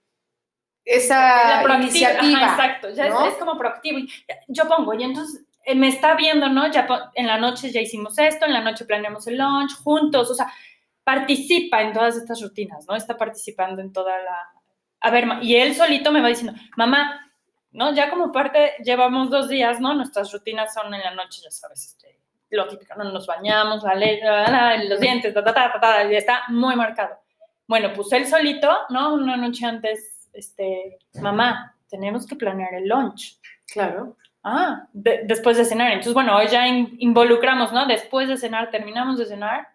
esa 0.86 1.64
iniciativa. 1.78 2.38
ajá, 2.40 2.52
exacto, 2.66 2.90
ya 2.92 3.08
es- 3.08 3.14
¿no? 3.14 3.26
es, 3.26 3.34
como 3.36 3.58
proactivo. 3.58 4.00
Yo 4.48 4.68
pongo, 4.68 4.94
y 4.94 5.04
entonces 5.04 5.46
eh, 5.66 5.76
me 5.76 5.88
está 5.88 6.16
viendo, 6.16 6.48
¿no? 6.50 6.72
Ya 6.72 6.88
en 7.16 7.28
la 7.28 7.38
noche 7.38 7.72
ya 7.72 7.82
hicimos 7.82 8.18
esto, 8.20 8.46
en 8.46 8.54
la 8.54 8.62
noche 8.62 8.86
planeamos 8.86 9.26
el 9.28 9.38
lunch 9.38 9.76
juntos, 9.84 10.30
o 10.30 10.36
sea, 10.36 10.52
participa 11.06 11.82
en 11.82 11.94
todas 11.94 12.18
estas 12.18 12.42
rutinas, 12.42 12.86
¿no? 12.90 12.96
Está 12.96 13.16
participando 13.16 13.82
en 13.82 13.94
toda 13.94 14.18
la... 14.22 14.38
A 15.00 15.10
ver, 15.12 15.26
y 15.42 15.56
él 15.56 15.74
solito 15.76 16.12
me 16.12 16.20
va 16.20 16.28
diciendo, 16.30 16.60
mamá, 16.76 17.32
¿no? 17.72 17.94
Ya 17.94 18.10
como 18.10 18.32
parte, 18.32 18.74
llevamos 18.84 19.30
dos 19.30 19.48
días, 19.48 19.80
¿no? 19.80 19.94
Nuestras 19.94 20.34
rutinas 20.34 20.74
son 20.74 20.94
en 20.94 21.02
la 21.02 21.14
noche, 21.14 21.42
ya 21.44 21.52
sabes, 21.52 21.86
este, 21.86 22.20
lo 22.50 22.68
típico, 22.68 22.96
¿no? 22.96 23.04
Nos 23.06 23.28
bañamos, 23.28 23.84
la 23.84 23.94
le- 23.96 24.20
la- 24.22 24.50
la- 24.50 24.84
los 24.84 25.00
dientes, 25.00 25.34
ta, 25.34 25.44
ta, 25.44 25.54
ta, 25.54 25.72
ta, 25.74 25.80
ta, 25.80 26.04
y 26.12 26.16
está 26.16 26.44
muy 26.50 26.76
marcado. 26.76 27.16
Bueno, 27.68 27.92
pues 27.96 28.12
él 28.14 28.26
solito, 28.26 28.76
¿no? 28.90 29.14
Una 29.14 29.38
noche 29.38 29.66
antes, 29.66 30.28
este, 30.34 30.98
mamá, 31.22 31.76
tenemos 31.90 32.26
que 32.26 32.36
planear 32.36 32.74
el 32.74 32.88
lunch. 32.88 33.40
Claro. 33.72 34.18
Ah, 34.44 34.88
de- 34.94 35.22
después 35.26 35.58
de 35.58 35.66
cenar. 35.66 35.92
Entonces, 35.92 36.14
bueno, 36.14 36.36
hoy 36.36 36.48
ya 36.48 36.68
in- 36.68 36.96
involucramos, 37.00 37.72
¿no? 37.74 37.86
Después 37.86 38.28
de 38.28 38.38
cenar, 38.38 38.70
terminamos 38.72 39.18
de 39.20 39.26
cenar 39.26 39.68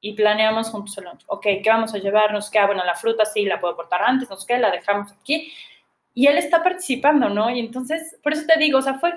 y 0.00 0.12
planeamos 0.14 0.70
juntos 0.70 0.96
el 0.98 1.04
lunch. 1.04 1.24
Ok, 1.26 1.42
¿qué 1.62 1.70
vamos 1.70 1.94
a 1.94 1.98
llevarnos? 1.98 2.50
¿Qué? 2.50 2.58
Ah, 2.58 2.66
bueno, 2.66 2.84
la 2.84 2.94
fruta 2.94 3.24
sí, 3.24 3.44
la 3.44 3.60
puedo 3.60 3.76
portar 3.76 4.02
antes, 4.02 4.30
no 4.30 4.36
sé 4.36 4.46
qué, 4.46 4.58
la 4.58 4.70
dejamos 4.70 5.12
aquí. 5.12 5.52
Y 6.14 6.26
él 6.26 6.38
está 6.38 6.62
participando, 6.62 7.28
¿no? 7.28 7.50
Y 7.50 7.60
entonces, 7.60 8.18
por 8.22 8.32
eso 8.32 8.44
te 8.46 8.58
digo, 8.58 8.78
o 8.78 8.82
sea, 8.82 8.94
fue 8.94 9.14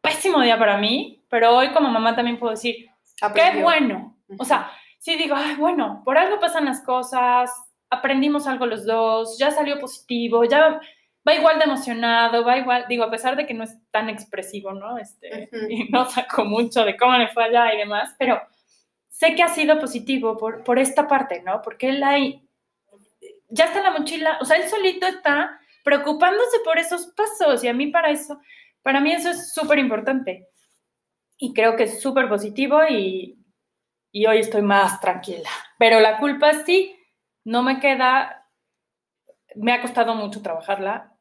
pésimo 0.00 0.40
día 0.42 0.58
para 0.58 0.78
mí, 0.78 1.22
pero 1.28 1.56
hoy 1.56 1.72
como 1.72 1.90
mamá 1.90 2.14
también 2.14 2.38
puedo 2.38 2.52
decir, 2.52 2.86
qué 3.16 3.24
Aprendió. 3.24 3.62
bueno. 3.62 4.16
O 4.38 4.44
sea, 4.44 4.70
sí 4.98 5.16
digo, 5.16 5.34
ay, 5.36 5.54
bueno, 5.56 6.02
por 6.04 6.18
algo 6.18 6.38
pasan 6.40 6.64
las 6.64 6.82
cosas, 6.82 7.50
aprendimos 7.90 8.46
algo 8.46 8.66
los 8.66 8.84
dos, 8.84 9.38
ya 9.38 9.50
salió 9.50 9.78
positivo, 9.78 10.44
ya 10.44 10.80
va 11.26 11.34
igual 11.34 11.58
de 11.58 11.64
emocionado, 11.64 12.44
va 12.44 12.56
igual, 12.58 12.84
digo, 12.88 13.04
a 13.04 13.10
pesar 13.10 13.36
de 13.36 13.46
que 13.46 13.54
no 13.54 13.64
es 13.64 13.76
tan 13.90 14.08
expresivo, 14.08 14.72
¿no? 14.72 14.98
Este, 14.98 15.48
Ujú. 15.52 15.66
y 15.70 15.88
no 15.88 16.04
saco 16.08 16.44
mucho 16.44 16.84
de 16.84 16.96
cómo 16.96 17.16
le 17.16 17.28
fue 17.28 17.44
allá 17.44 17.74
y 17.74 17.78
demás, 17.78 18.14
pero 18.18 18.40
sé 19.16 19.34
que 19.34 19.42
ha 19.42 19.48
sido 19.48 19.78
positivo 19.78 20.36
por, 20.36 20.62
por 20.62 20.78
esta 20.78 21.08
parte, 21.08 21.40
¿no? 21.40 21.62
Porque 21.62 21.88
él 21.88 22.02
ahí, 22.02 22.46
ya 23.48 23.64
está 23.64 23.78
en 23.78 23.84
la 23.84 23.98
mochila, 23.98 24.36
o 24.42 24.44
sea, 24.44 24.58
él 24.58 24.68
solito 24.68 25.06
está 25.06 25.58
preocupándose 25.82 26.58
por 26.62 26.78
esos 26.78 27.06
pasos 27.06 27.64
y 27.64 27.68
a 27.68 27.72
mí 27.72 27.86
para 27.86 28.10
eso, 28.10 28.38
para 28.82 29.00
mí 29.00 29.12
eso 29.12 29.30
es 29.30 29.54
súper 29.54 29.78
importante. 29.78 30.48
Y 31.38 31.54
creo 31.54 31.76
que 31.76 31.84
es 31.84 32.02
súper 32.02 32.28
positivo 32.28 32.80
y, 32.86 33.38
y 34.12 34.26
hoy 34.26 34.40
estoy 34.40 34.60
más 34.60 35.00
tranquila. 35.00 35.48
Pero 35.78 35.98
la 36.00 36.18
culpa 36.18 36.52
sí, 36.64 36.94
no 37.44 37.62
me 37.62 37.80
queda, 37.80 38.46
me 39.54 39.72
ha 39.72 39.80
costado 39.80 40.14
mucho 40.14 40.42
trabajarla. 40.42 41.16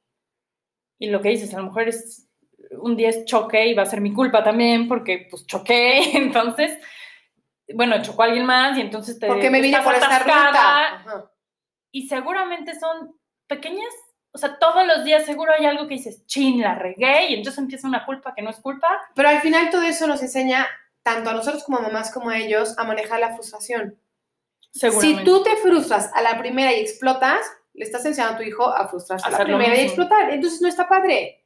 Y 1.00 1.10
lo 1.10 1.22
que 1.22 1.30
dices, 1.30 1.54
a 1.54 1.60
lo 1.60 1.68
mejor 1.68 1.88
es 1.88 2.30
un 2.72 2.98
día 2.98 3.10
es 3.10 3.24
choque 3.24 3.68
y 3.68 3.74
va 3.74 3.84
a 3.84 3.88
ser 3.88 4.02
mi 4.02 4.12
culpa 4.12 4.44
también 4.44 4.90
porque 4.90 5.28
pues 5.30 5.48
choqué, 5.48 6.18
entonces, 6.18 6.78
bueno, 7.74 8.02
chocó 8.02 8.24
a 8.24 8.26
alguien 8.26 8.46
más 8.46 8.78
y 8.78 8.82
entonces 8.82 9.20
te... 9.20 9.28
Porque 9.28 9.50
me 9.50 9.62
vine 9.62 9.82
por 9.82 9.94
esta 9.94 10.20
ruta. 10.20 11.32
Y 11.92 12.08
seguramente 12.08 12.78
son 12.78 13.18
pequeñas, 13.48 13.94
o 14.32 14.38
sea, 14.38 14.60
todos 14.60 14.86
los 14.86 15.06
días 15.06 15.26
seguro 15.26 15.54
hay 15.58 15.66
algo 15.66 15.88
que 15.88 15.96
dices, 15.96 16.26
chin, 16.26 16.62
la 16.62 16.76
regué 16.76 17.30
y 17.30 17.36
entonces 17.36 17.60
empieza 17.60 17.88
una 17.88 18.06
culpa 18.06 18.34
que 18.36 18.42
no 18.42 18.50
es 18.50 18.58
culpa. 18.58 18.88
Pero 19.16 19.30
al 19.30 19.40
final 19.40 19.70
todo 19.70 19.84
eso 19.84 20.06
nos 20.08 20.22
enseña, 20.22 20.68
tanto 21.04 21.30
a 21.30 21.34
nosotros 21.34 21.64
como 21.64 21.78
a 21.78 21.82
mamás 21.82 22.12
como 22.12 22.30
a 22.30 22.38
ellos, 22.38 22.78
a 22.78 22.84
manejar 22.84 23.20
la 23.20 23.34
frustración. 23.34 23.98
Si 24.72 25.24
tú 25.24 25.42
te 25.42 25.56
frustras 25.56 26.12
a 26.14 26.22
la 26.22 26.38
primera 26.38 26.74
y 26.74 26.82
explotas, 26.82 27.40
le 27.74 27.86
estás 27.86 28.06
enseñando 28.06 28.36
a 28.36 28.38
tu 28.38 28.44
hijo 28.44 28.68
a 28.68 28.88
frustrarse 28.88 29.28
a 29.28 29.32
la 29.32 29.44
primera 29.44 29.76
y 29.76 29.86
explotar. 29.86 30.30
Entonces 30.32 30.62
no 30.62 30.68
está 30.68 30.88
padre. 30.88 31.44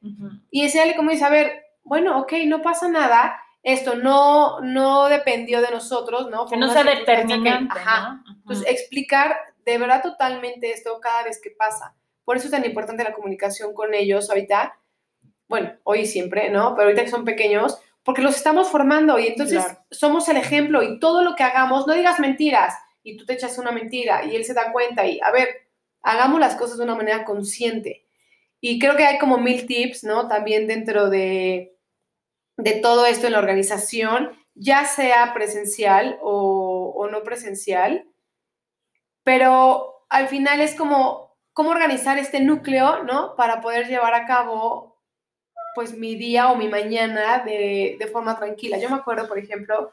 Y 0.49 0.63
enseñarle 0.63 0.95
como 0.95 1.11
dice, 1.11 1.25
a 1.25 1.29
ver, 1.29 1.63
bueno, 1.83 2.19
ok, 2.19 2.33
no 2.47 2.61
pasa 2.61 2.87
nada. 2.87 3.39
Esto 3.63 3.95
no, 3.95 4.61
no 4.61 5.07
dependió 5.07 5.61
de 5.61 5.71
nosotros, 5.71 6.29
¿no? 6.29 6.45
que 6.45 6.57
no 6.57 6.71
sea 6.71 6.83
determinante. 6.83 7.73
Ajá. 7.77 8.23
Entonces, 8.41 8.65
explicar 8.67 9.35
de 9.65 9.77
verdad 9.77 10.01
totalmente 10.01 10.71
esto 10.71 10.99
cada 11.01 11.23
vez 11.23 11.39
que 11.41 11.51
pasa. 11.51 11.95
Por 12.23 12.37
eso 12.37 12.45
es 12.45 12.51
tan 12.51 12.65
importante 12.65 13.03
la 13.03 13.13
comunicación 13.13 13.73
con 13.73 13.93
ellos 13.93 14.29
ahorita. 14.29 14.79
Bueno, 15.47 15.73
hoy 15.83 16.05
siempre, 16.05 16.49
¿no? 16.49 16.75
Pero 16.75 16.87
ahorita 16.87 17.03
que 17.03 17.11
son 17.11 17.25
pequeños, 17.25 17.79
porque 18.03 18.21
los 18.21 18.35
estamos 18.35 18.69
formando 18.69 19.19
y 19.19 19.27
entonces 19.27 19.63
somos 19.91 20.29
el 20.29 20.37
ejemplo 20.37 20.83
y 20.83 20.99
todo 20.99 21.23
lo 21.23 21.35
que 21.35 21.43
hagamos, 21.43 21.85
no 21.87 21.93
digas 21.93 22.19
mentiras 22.19 22.75
y 23.03 23.17
tú 23.17 23.25
te 23.25 23.33
echas 23.33 23.57
una 23.57 23.71
mentira 23.71 24.25
y 24.25 24.35
él 24.35 24.45
se 24.45 24.53
da 24.53 24.71
cuenta 24.71 25.05
y, 25.05 25.19
a 25.21 25.31
ver, 25.31 25.49
hagamos 26.01 26.39
las 26.39 26.55
cosas 26.55 26.77
de 26.77 26.83
una 26.83 26.95
manera 26.95 27.25
consciente. 27.25 28.05
Y 28.61 28.77
creo 28.79 28.95
que 28.95 29.05
hay 29.05 29.17
como 29.19 29.37
mil 29.37 29.65
tips, 29.65 30.03
¿no? 30.03 30.27
También 30.27 30.67
dentro 30.67 31.09
de, 31.09 31.77
de 32.59 32.73
todo 32.73 33.05
esto 33.05 33.25
en 33.25 33.33
la 33.33 33.39
organización, 33.39 34.37
ya 34.53 34.85
sea 34.85 35.33
presencial 35.33 36.19
o, 36.21 37.07
no 37.09 37.23
presencial, 37.23 38.05
pero 39.23 40.05
al 40.09 40.27
final 40.27 40.59
es 40.59 40.75
como 40.75 41.37
cómo 41.53 41.71
organizar 41.71 42.17
este 42.17 42.41
núcleo, 42.41 43.03
¿no? 43.03 43.35
Para 43.35 43.61
poder 43.61 43.87
llevar 43.87 44.13
a 44.13 44.25
cabo 44.25 44.97
pues 45.73 45.97
mi 45.97 46.15
día 46.15 46.51
o 46.51 46.57
mi 46.57 46.67
mañana 46.67 47.39
de, 47.45 47.95
de 47.97 48.07
forma 48.07 48.37
tranquila. 48.37 48.77
Yo 48.77 48.89
me 48.89 48.97
acuerdo, 48.97 49.27
por 49.27 49.39
ejemplo, 49.39 49.91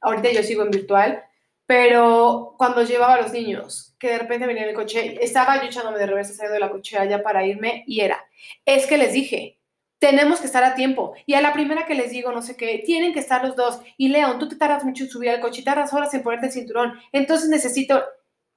ahorita 0.00 0.32
yo 0.32 0.42
sigo 0.42 0.62
en 0.64 0.70
virtual, 0.70 1.24
pero 1.66 2.54
cuando 2.58 2.82
llevaba 2.82 3.14
a 3.14 3.22
los 3.22 3.32
niños, 3.32 3.94
que 3.98 4.08
de 4.08 4.18
repente 4.18 4.46
venía 4.46 4.64
en 4.64 4.70
el 4.70 4.74
coche, 4.74 5.18
estaba 5.22 5.62
yo 5.62 5.68
echándome 5.68 5.98
de 5.98 6.06
reversa 6.06 6.34
saliendo 6.34 6.54
de 6.54 6.60
la 6.60 6.70
cochera 6.70 7.04
ya 7.04 7.22
para 7.22 7.46
irme 7.46 7.84
y 7.86 8.00
era, 8.00 8.26
es 8.64 8.86
que 8.86 8.98
les 8.98 9.12
dije, 9.12 9.60
tenemos 10.02 10.40
que 10.40 10.46
estar 10.46 10.64
a 10.64 10.74
tiempo. 10.74 11.14
Y 11.26 11.34
a 11.34 11.40
la 11.40 11.52
primera 11.52 11.86
que 11.86 11.94
les 11.94 12.10
digo, 12.10 12.32
no 12.32 12.42
sé 12.42 12.56
qué, 12.56 12.82
tienen 12.84 13.12
que 13.12 13.20
estar 13.20 13.46
los 13.46 13.54
dos. 13.54 13.78
Y 13.96 14.08
León, 14.08 14.40
tú 14.40 14.48
te 14.48 14.56
tardas 14.56 14.82
mucho 14.82 15.04
en 15.04 15.10
subir 15.10 15.30
al 15.30 15.38
coche 15.38 15.62
tardas 15.62 15.92
horas 15.92 16.12
en 16.12 16.24
ponerte 16.24 16.46
el 16.46 16.52
cinturón. 16.52 16.98
Entonces 17.12 17.48
necesito. 17.48 18.02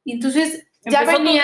Entonces 0.03 0.65
ya 0.86 1.03
venía, 1.03 1.43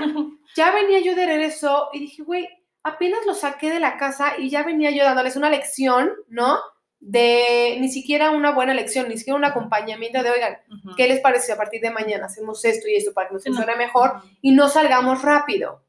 ya 0.54 0.70
venía 0.72 1.00
yo 1.00 1.14
de 1.14 1.24
regreso 1.24 1.88
y 1.94 2.00
dije, 2.00 2.22
güey, 2.22 2.46
apenas 2.82 3.24
lo 3.24 3.32
saqué 3.32 3.70
de 3.70 3.80
la 3.80 3.96
casa 3.96 4.34
y 4.38 4.50
ya 4.50 4.64
venía 4.64 4.90
yo 4.90 5.02
dándoles 5.02 5.36
una 5.36 5.48
lección, 5.48 6.10
¿no? 6.28 6.58
de 7.00 7.78
ni 7.80 7.88
siquiera 7.88 8.30
una 8.30 8.52
buena 8.52 8.74
lección, 8.74 9.08
ni 9.08 9.16
siquiera 9.16 9.36
un 9.36 9.44
acompañamiento 9.44 10.22
de, 10.22 10.30
oigan, 10.30 10.58
¿qué 10.96 11.08
les 11.08 11.20
parece 11.20 11.50
a 11.50 11.56
partir 11.56 11.80
de 11.80 11.90
mañana 11.90 12.26
hacemos 12.26 12.64
esto 12.64 12.86
y 12.86 12.94
esto 12.94 13.12
para 13.12 13.26
que 13.26 13.34
nos 13.34 13.44
funcione 13.44 13.74
mejor 13.74 14.22
y 14.40 14.52
no 14.52 14.68
salgamos 14.68 15.20
rápido? 15.22 15.82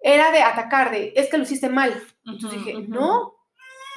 Era 0.00 0.30
de 0.30 0.42
atacar, 0.42 0.92
de, 0.92 1.12
es 1.16 1.28
que 1.28 1.38
lo 1.38 1.42
hiciste 1.42 1.68
mal. 1.68 2.02
Entonces 2.28 2.64
dije, 2.64 2.84
no, 2.88 3.34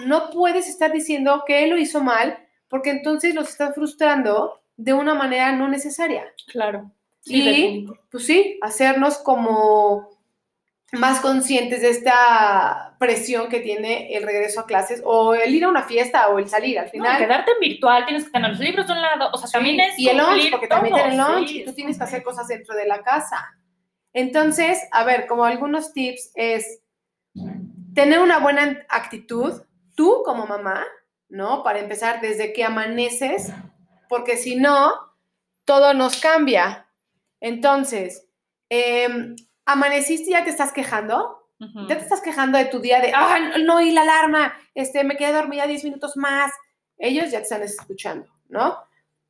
no 0.06 0.30
puedes 0.30 0.68
estar 0.68 0.92
diciendo 0.92 1.44
que 1.46 1.64
él 1.64 1.72
lo 1.72 1.78
hizo 1.78 2.02
mal, 2.02 2.38
porque 2.68 2.90
entonces 2.90 3.36
los 3.36 3.50
estás 3.50 3.76
frustrando 3.76 4.62
de 4.78 4.94
una 4.94 5.14
manera 5.14 5.52
no 5.52 5.68
necesaria. 5.68 6.26
Claro. 6.48 6.92
y, 7.26 7.88
pues 8.10 8.26
sí, 8.26 8.58
hacernos 8.62 9.18
como 9.20 10.10
más 10.94 11.22
conscientes 11.22 11.82
de 11.82 11.90
esta 11.90 12.96
presión 13.00 13.48
que 13.48 13.62
tiene 13.62 14.14
el 14.16 14.24
regreso 14.24 14.60
a 14.60 14.66
clases 14.66 15.02
o 15.06 15.34
el 15.34 15.56
ir 15.56 15.64
a 15.64 15.70
una 15.70 15.84
fiesta 15.84 16.28
o 16.30 16.40
el 16.40 16.50
salir 16.50 16.78
al 16.80 16.90
final. 16.90 17.18
quedarte 17.18 17.52
en 17.52 17.60
virtual, 17.60 18.06
tienes 18.06 18.26
que 18.26 18.32
tener 18.32 18.50
los 18.50 18.60
libros 18.60 18.88
de 18.88 18.94
un 18.94 19.02
lado, 19.02 19.30
o 19.32 19.38
sea, 19.38 19.50
también 19.50 19.80
es 19.80 19.98
Y 19.98 20.10
el 20.10 20.18
lunch, 20.18 20.52
porque 20.52 20.68
también 20.68 20.94
tiene 20.96 21.16
lunch 21.16 21.52
y 21.52 21.64
tú 21.64 21.74
tienes 21.74 21.98
que 21.98 22.04
hacer 22.04 22.24
cosas 22.24 22.48
dentro 22.48 22.76
de 22.76 22.86
la 22.86 23.02
casa. 23.02 23.56
Entonces, 24.14 24.80
a 24.92 25.06
ver, 25.06 25.28
como 25.28 25.46
algunos 25.46 25.94
tips 25.94 26.32
es 26.36 26.81
tener 27.94 28.20
una 28.20 28.40
buena 28.40 28.86
actitud, 28.90 29.62
tú 29.96 30.22
como 30.26 30.46
mamá, 30.46 30.86
¿no? 31.30 31.64
Para 31.64 31.80
empezar 31.80 32.22
desde 32.22 32.54
que 32.54 32.64
amaneces, 32.64 33.52
porque 34.10 34.38
si 34.38 34.56
no, 34.56 34.94
todo 35.66 35.94
nos 35.94 36.20
cambia. 36.20 36.88
Entonces, 37.40 38.28
eh, 38.70 39.36
amaneciste 39.66 40.30
y 40.30 40.34
ya 40.34 40.44
te 40.44 40.50
estás 40.50 40.72
quejando. 40.72 41.38
Ya 41.88 41.96
te 41.96 42.04
estás 42.04 42.22
quejando 42.22 42.58
de 42.58 42.66
tu 42.66 42.80
día 42.80 43.00
de, 43.02 43.12
ah, 43.16 43.38
no 43.64 43.76
oí 43.76 43.92
la 43.92 44.02
alarma, 44.02 44.52
este, 44.74 45.04
me 45.04 45.16
quedé 45.16 45.32
dormida 45.32 45.68
10 45.68 45.84
minutos 45.84 46.18
más. 46.18 46.52
Ellos 46.98 47.30
ya 47.30 47.38
te 47.38 47.44
están 47.44 47.62
escuchando, 47.62 48.26
¿no? 48.50 48.80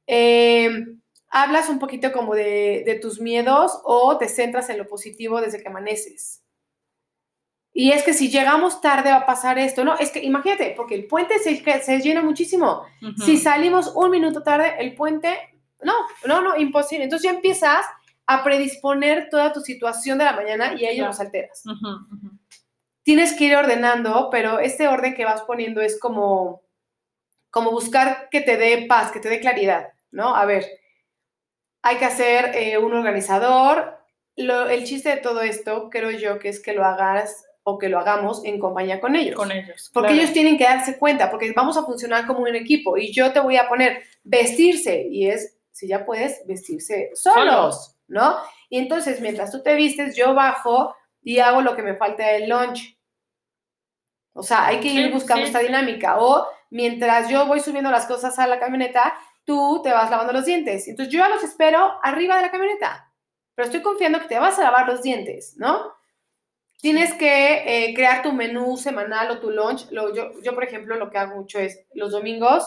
Em, 0.08 1.02
hablas 1.28 1.68
un 1.68 1.78
poquito 1.78 2.14
como 2.14 2.34
de, 2.34 2.84
de, 2.86 2.96
tus 2.96 3.20
miedos 3.20 3.82
o 3.84 4.18
te 4.18 4.30
centras 4.30 4.70
en 4.70 4.78
lo 4.78 4.88
positivo 4.88 5.42
desde 5.42 5.62
que 5.62 5.68
amaneces. 5.68 6.41
Y 7.74 7.92
es 7.92 8.04
que 8.04 8.14
si 8.14 8.30
llegamos 8.30 8.82
tarde 8.82 9.12
va 9.12 9.18
a 9.18 9.26
pasar 9.26 9.58
esto, 9.58 9.86
¿no? 9.86 9.98
Es 9.98 10.12
que 10.12 10.22
imagínate, 10.22 10.74
porque 10.76 10.96
el 10.96 11.08
puente 11.08 11.40
se, 11.40 11.56
se 11.82 12.00
llena 12.02 12.22
muchísimo. 12.22 12.84
Si 13.24 13.38
salimos 13.38 13.94
un 13.96 14.12
minuto 14.12 14.44
tarde, 14.44 14.76
el 14.80 14.94
puente, 14.94 15.38
no, 15.82 15.94
no, 16.26 16.42
no, 16.42 16.58
imposible. 16.58 17.06
Entonces 17.06 17.30
ya 17.30 17.36
empiezas 17.36 17.86
a 18.26 18.44
predisponer 18.44 19.30
toda 19.30 19.54
tu 19.54 19.62
situación 19.62 20.18
de 20.18 20.26
la 20.26 20.34
mañana 20.34 20.74
y 20.78 20.86
a 20.86 20.92
ello 20.92 21.06
los 21.06 21.20
alteras. 21.20 21.64
Tienes 23.04 23.34
que 23.34 23.46
ir 23.46 23.56
ordenando, 23.56 24.30
pero 24.32 24.60
este 24.60 24.88
orden 24.88 25.16
que 25.16 25.26
vas 25.26 25.42
poniendo 25.44 25.82
es 25.82 25.98
como, 25.98 26.62
como 27.50 27.72
buscar 27.72 28.28
que 28.30 28.42
te 28.42 28.58
dé 28.58 28.86
paz, 28.88 29.12
que 29.12 29.20
te 29.22 29.30
dé 29.30 29.40
claridad, 29.40 29.94
¿no? 30.12 30.36
A 30.36 30.46
ver, 30.46 30.66
hay 31.82 31.98
que 31.98 32.06
hacer 32.06 32.52
eh, 32.54 32.78
un 32.78 32.94
organizador. 32.94 33.98
el 34.36 34.84
chiste 34.84 35.10
de 35.10 35.18
todo 35.18 35.42
esto, 35.42 35.90
creo 35.90 36.12
yo, 36.12 36.38
que 36.38 36.50
es 36.50 36.62
que 36.62 36.74
lo 36.74 36.86
hagas 36.86 37.46
o 37.64 37.78
que 37.78 37.90
lo 37.90 38.00
hagamos 38.00 38.44
en 38.44 38.60
compañía 38.60 39.00
con 39.00 39.16
ellos. 39.16 39.36
Con 39.36 39.52
ellos. 39.52 39.92
Porque 39.94 40.14
ellos 40.14 40.34
tienen 40.34 40.58
que 40.58 40.64
darse 40.64 40.98
cuenta, 40.98 41.30
porque 41.30 41.52
vamos 41.56 41.78
a 41.78 41.84
funcionar 41.84 42.26
como 42.26 42.42
un 42.42 42.56
equipo 42.56 42.98
y 42.98 43.12
yo 43.12 43.32
te 43.32 43.40
voy 43.40 43.58
a 43.58 43.68
poner 43.68 44.04
vestirse 44.24 45.08
y 45.10 45.28
es, 45.28 45.58
si 45.72 45.88
ya 45.88 46.06
puedes, 46.06 46.46
vestirse 46.48 47.12
solos. 47.14 47.96
¿no? 48.12 48.38
Y 48.70 48.78
entonces, 48.78 49.22
mientras 49.22 49.52
tú 49.52 49.64
te 49.64 49.74
vistes, 49.76 50.16
yo 50.16 50.36
bajo 50.36 50.96
y 51.24 51.40
hago 51.40 51.62
lo 51.62 51.76
que 51.76 51.82
me 51.82 51.96
falta 51.96 52.28
del 52.28 52.50
lunch. 52.50 52.98
O 54.34 54.44
sea, 54.44 54.68
hay 54.68 54.80
que 54.80 54.90
ir 54.90 55.12
buscando 55.12 55.46
esta 55.46 55.60
dinámica. 55.60 56.20
O 56.20 56.46
mientras 56.70 57.30
yo 57.30 57.46
voy 57.48 57.60
subiendo 57.60 57.90
las 57.90 58.06
cosas 58.06 58.38
a 58.38 58.48
la 58.48 58.60
camioneta, 58.60 59.14
tú 59.46 59.82
te 59.84 59.92
vas 59.92 60.12
lavando 60.12 60.34
los 60.34 60.46
dientes. 60.46 60.88
Entonces, 60.88 61.14
yo 61.14 61.20
ya 61.20 61.30
los 61.30 61.44
espero 61.44 62.00
arriba 62.04 62.36
de 62.36 62.44
la 62.44 62.52
camioneta. 62.52 63.14
Pero 63.56 63.66
estoy 63.66 63.82
confiando 63.82 64.20
que 64.20 64.28
te 64.28 64.40
vas 64.40 64.60
a 64.60 64.64
lavar 64.64 64.88
los 64.88 65.02
dientes, 65.02 65.56
¿no? 65.58 65.94
Tienes 66.82 67.14
que 67.14 67.86
eh, 67.88 67.94
crear 67.94 68.24
tu 68.24 68.34
menú 68.34 68.76
semanal 68.76 69.30
o 69.32 69.40
tu 69.40 69.52
lunch. 69.52 69.90
Lo, 69.92 70.14
yo, 70.16 70.32
yo, 70.42 70.56
por 70.56 70.64
ejemplo, 70.64 70.96
lo 70.96 71.12
que 71.12 71.20
hago 71.20 71.36
mucho 71.36 71.60
es 71.60 71.86
los 71.94 72.12
domingos 72.12 72.66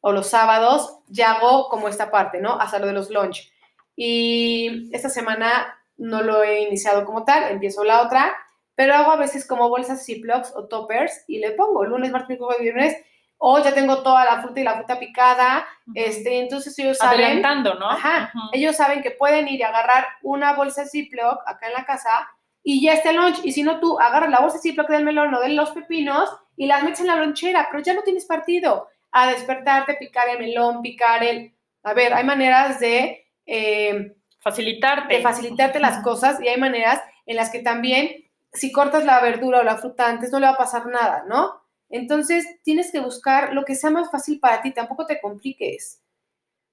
o 0.00 0.12
los 0.12 0.26
sábados, 0.26 0.98
ya 1.06 1.32
hago 1.32 1.68
como 1.70 1.88
esta 1.88 2.10
parte, 2.10 2.40
¿no? 2.40 2.60
Hasta 2.60 2.78
lo 2.78 2.86
de 2.86 2.92
los 2.92 3.10
lunch. 3.10 3.50
Y 3.96 4.94
esta 4.94 5.08
semana 5.08 5.78
no 5.96 6.22
lo 6.22 6.42
he 6.42 6.62
iniciado 6.62 7.04
como 7.04 7.24
tal, 7.24 7.50
empiezo 7.50 7.84
la 7.84 8.02
otra, 8.02 8.34
pero 8.74 8.94
hago 8.94 9.12
a 9.12 9.16
veces 9.16 9.46
como 9.46 9.68
bolsas 9.68 10.04
Ziplocs 10.04 10.52
o 10.56 10.66
toppers 10.66 11.24
y 11.28 11.38
le 11.38 11.52
pongo 11.52 11.84
lunes, 11.84 12.10
martes, 12.10 12.28
miércoles, 12.28 12.60
viernes, 12.60 12.96
o 13.38 13.58
ya 13.62 13.72
tengo 13.72 14.02
toda 14.02 14.24
la 14.24 14.42
fruta 14.42 14.60
y 14.60 14.64
la 14.64 14.74
fruta 14.74 14.98
picada, 14.98 15.66
este, 15.94 16.40
entonces 16.40 16.78
ellos 16.78 16.98
saben... 16.98 17.42
¿no? 17.78 17.90
Ajá, 17.90 18.32
ellos 18.52 18.76
saben 18.76 19.02
que 19.02 19.10
pueden 19.10 19.48
ir 19.48 19.60
y 19.60 19.62
agarrar 19.62 20.06
una 20.22 20.54
bolsa 20.54 20.86
Ziploc 20.86 21.40
acá 21.46 21.68
en 21.68 21.74
la 21.74 21.84
casa 21.84 22.28
y 22.66 22.82
ya 22.82 22.94
está 22.94 23.10
el 23.10 23.16
lunch, 23.16 23.40
y 23.44 23.52
si 23.52 23.62
no 23.62 23.78
tú 23.78 24.00
agarras 24.00 24.30
la 24.30 24.40
bolsa 24.40 24.58
Ziploc 24.58 24.88
del 24.88 25.04
melón 25.04 25.34
o 25.34 25.40
de 25.40 25.50
los 25.50 25.70
pepinos 25.72 26.30
y 26.56 26.66
las 26.66 26.82
metes 26.82 27.00
en 27.00 27.08
la 27.08 27.16
lonchera, 27.16 27.68
pero 27.70 27.82
ya 27.82 27.92
no 27.92 28.02
tienes 28.02 28.24
partido 28.24 28.88
a 29.12 29.30
despertarte, 29.30 29.94
picar 29.94 30.28
el 30.30 30.38
melón, 30.38 30.80
picar 30.80 31.22
el 31.22 31.54
A 31.82 31.92
ver, 31.92 32.14
hay 32.14 32.24
maneras 32.24 32.80
de, 32.80 33.26
eh, 33.44 34.16
Facilitarte. 34.40 35.14
de 35.14 35.22
facilitarte 35.22 35.78
las 35.78 36.02
cosas 36.02 36.40
y 36.40 36.48
hay 36.48 36.58
maneras 36.58 37.00
en 37.26 37.36
las 37.36 37.50
que 37.50 37.60
también, 37.60 38.24
si 38.52 38.72
cortas 38.72 39.04
la 39.04 39.20
verdura 39.20 39.60
o 39.60 39.62
la 39.62 39.76
fruta 39.76 40.08
antes, 40.08 40.32
no 40.32 40.40
le 40.40 40.46
va 40.46 40.52
a 40.52 40.58
pasar 40.58 40.86
nada, 40.86 41.24
¿no? 41.28 41.62
Entonces, 41.90 42.46
tienes 42.62 42.90
que 42.90 43.00
buscar 43.00 43.52
lo 43.52 43.64
que 43.64 43.74
sea 43.74 43.90
más 43.90 44.10
fácil 44.10 44.40
para 44.40 44.62
ti, 44.62 44.72
tampoco 44.72 45.06
te 45.06 45.20
compliques. 45.20 46.02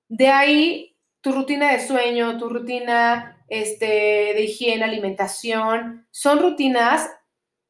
De 0.07 0.29
ahí, 0.29 0.95
tu 1.21 1.33
rutina 1.33 1.71
de 1.71 1.85
sueño, 1.85 2.37
tu 2.37 2.49
rutina 2.49 3.40
este, 3.53 3.85
de 4.33 4.43
higiene, 4.43 4.85
alimentación, 4.85 6.07
son 6.09 6.39
rutinas 6.39 7.09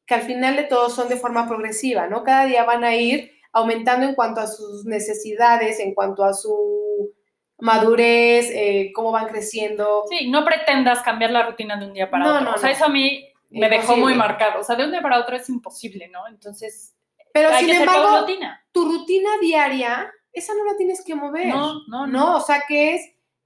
que 0.06 0.14
al 0.14 0.22
final 0.22 0.54
de 0.54 0.62
todo 0.62 0.88
son 0.90 1.08
de 1.08 1.16
forma 1.16 1.48
progresiva, 1.48 2.06
¿no? 2.06 2.22
Cada 2.22 2.44
día 2.46 2.62
van 2.62 2.84
a 2.84 2.94
ir 2.94 3.32
aumentando 3.52 4.06
en 4.06 4.14
cuanto 4.14 4.40
a 4.40 4.46
sus 4.46 4.84
necesidades, 4.84 5.80
en 5.80 5.92
cuanto 5.92 6.22
a 6.24 6.34
su 6.34 7.12
madurez, 7.58 8.48
eh, 8.52 8.92
cómo 8.94 9.10
van 9.10 9.26
creciendo. 9.26 10.04
Sí, 10.08 10.30
no 10.30 10.44
pretendas 10.44 11.00
cambiar 11.02 11.32
la 11.32 11.46
rutina 11.46 11.76
de 11.76 11.86
un 11.86 11.94
día 11.94 12.08
para 12.08 12.24
No, 12.24 12.34
otro. 12.36 12.44
no, 12.44 12.54
o 12.54 12.58
sea, 12.58 12.68
no. 12.70 12.74
eso 12.76 12.84
a 12.84 12.88
mí 12.88 13.26
me 13.50 13.68
dejó 13.68 13.92
muy 13.96 14.12
Imposible. 14.12 14.16
marcado. 14.18 14.60
O 14.60 14.64
sea, 14.64 14.76
de 14.76 14.84
un 14.84 14.92
día 14.92 15.02
para 15.02 15.18
otro 15.20 15.34
es 15.36 15.48
imposible, 15.48 16.06
¿no? 16.08 16.28
Entonces, 16.28 16.94
Pero 17.32 17.48
hay 17.48 17.64
sin 17.64 17.74
que 17.74 17.80
embargo, 17.82 18.20
rutina. 18.20 18.64
tu 18.70 18.84
rutina 18.84 19.30
diaria, 19.40 20.12
esa 20.32 20.54
no 20.54 20.64
la 20.64 20.76
tienes 20.76 21.04
que 21.04 21.16
mover. 21.16 21.48
No, 21.48 21.74
no, 21.88 22.06
no. 22.06 22.06
¿no? 22.06 22.36
O 22.36 22.40
sea, 22.40 22.62
que 22.68 22.94
es 22.94 23.02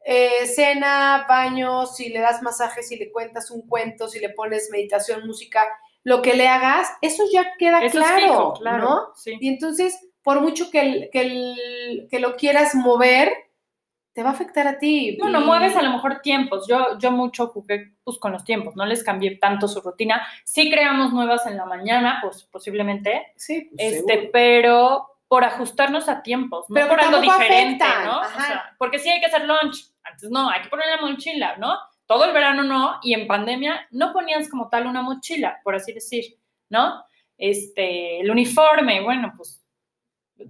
eh, 0.09 0.47
cena, 0.47 1.27
baño, 1.29 1.85
si 1.87 2.11
le 2.11 2.21
das 2.21 2.41
masaje, 2.41 2.83
si 2.85 2.97
le 2.97 3.11
cuentas 3.11 3.51
un 3.51 3.67
cuento, 3.67 4.07
si 4.07 4.21
le 4.21 4.29
pones 4.31 4.69
meditación, 4.71 5.27
música, 5.27 5.67
lo 6.05 6.23
que 6.23 6.35
le 6.35 6.47
hagas, 6.47 6.89
eso 7.03 7.25
ya 7.33 7.55
queda 7.59 7.83
Eso 7.85 7.99
es 7.99 8.07
claro, 8.07 8.21
fijo, 8.21 8.53
claro. 8.55 8.85
¿no? 8.85 9.01
Sí. 9.17 9.37
Y 9.41 9.49
entonces, 9.49 9.99
por 10.23 10.41
mucho 10.41 10.71
que, 10.71 10.81
el- 10.81 11.11
que, 11.11 11.21
el- 11.23 12.07
que 12.09 12.21
lo 12.21 12.37
quieras 12.37 12.77
mover, 12.77 13.33
te 14.13 14.23
va 14.23 14.31
a 14.31 14.33
afectar 14.33 14.67
a 14.69 14.79
ti. 14.79 15.19
No, 15.21 15.29
no 15.29 15.41
mueves 15.43 15.75
a 15.77 15.83
lo 15.83 15.91
mejor 15.91 16.21
tiempos. 16.23 16.67
Yo, 16.69 16.97
yo 16.99 17.11
mucho 17.11 17.49
jugué 17.49 17.93
pues, 18.05 18.17
con 18.19 18.33
los 18.33 18.45
tiempos, 18.45 18.75
no 18.77 18.87
les 18.87 19.03
cambié 19.05 19.37
tanto 19.37 19.67
su 19.69 19.81
rutina. 19.83 20.27
Sí 20.45 20.71
creamos 20.71 21.13
nuevas 21.13 21.45
en 21.47 21.57
la 21.57 21.67
mañana, 21.67 22.21
pues 22.23 22.45
posiblemente, 22.45 23.27
Sí, 23.37 23.69
pues, 23.77 23.93
este, 23.95 24.13
seguro. 24.15 24.31
pero 24.33 25.16
por 25.29 25.45
ajustarnos 25.45 26.09
a 26.09 26.23
tiempos, 26.23 26.67
no 26.69 26.75
Pero 26.75 26.89
por 26.89 26.99
que 26.99 27.05
algo 27.07 27.21
diferente, 27.21 27.85
afectan, 27.85 28.05
¿no? 28.07 28.19
O 28.19 28.23
ajá. 28.23 28.47
sea, 28.47 28.75
porque 28.79 28.99
sí 28.99 29.09
hay 29.11 29.21
que 29.21 29.27
hacer 29.27 29.45
lunch, 29.45 29.91
antes 30.03 30.31
no, 30.31 30.49
hay 30.49 30.63
que 30.63 30.69
poner 30.69 30.87
la 30.89 31.07
mochila, 31.07 31.57
¿no? 31.57 31.77
Todo 32.07 32.25
el 32.25 32.33
verano 32.33 32.63
no, 32.63 33.01
y 33.03 33.15
en 33.15 33.27
pandemia 33.27 33.89
no 33.91 34.13
ponías 34.13 34.49
como 34.49 34.69
tal 34.69 34.87
una 34.87 35.03
mochila, 35.03 35.61
por 35.65 35.75
así 35.75 35.93
decir, 35.93 36.39
¿no? 36.69 37.05
Este, 37.37 38.21
el 38.21 38.31
uniforme, 38.31 39.03
bueno, 39.03 39.35
pues 39.37 39.67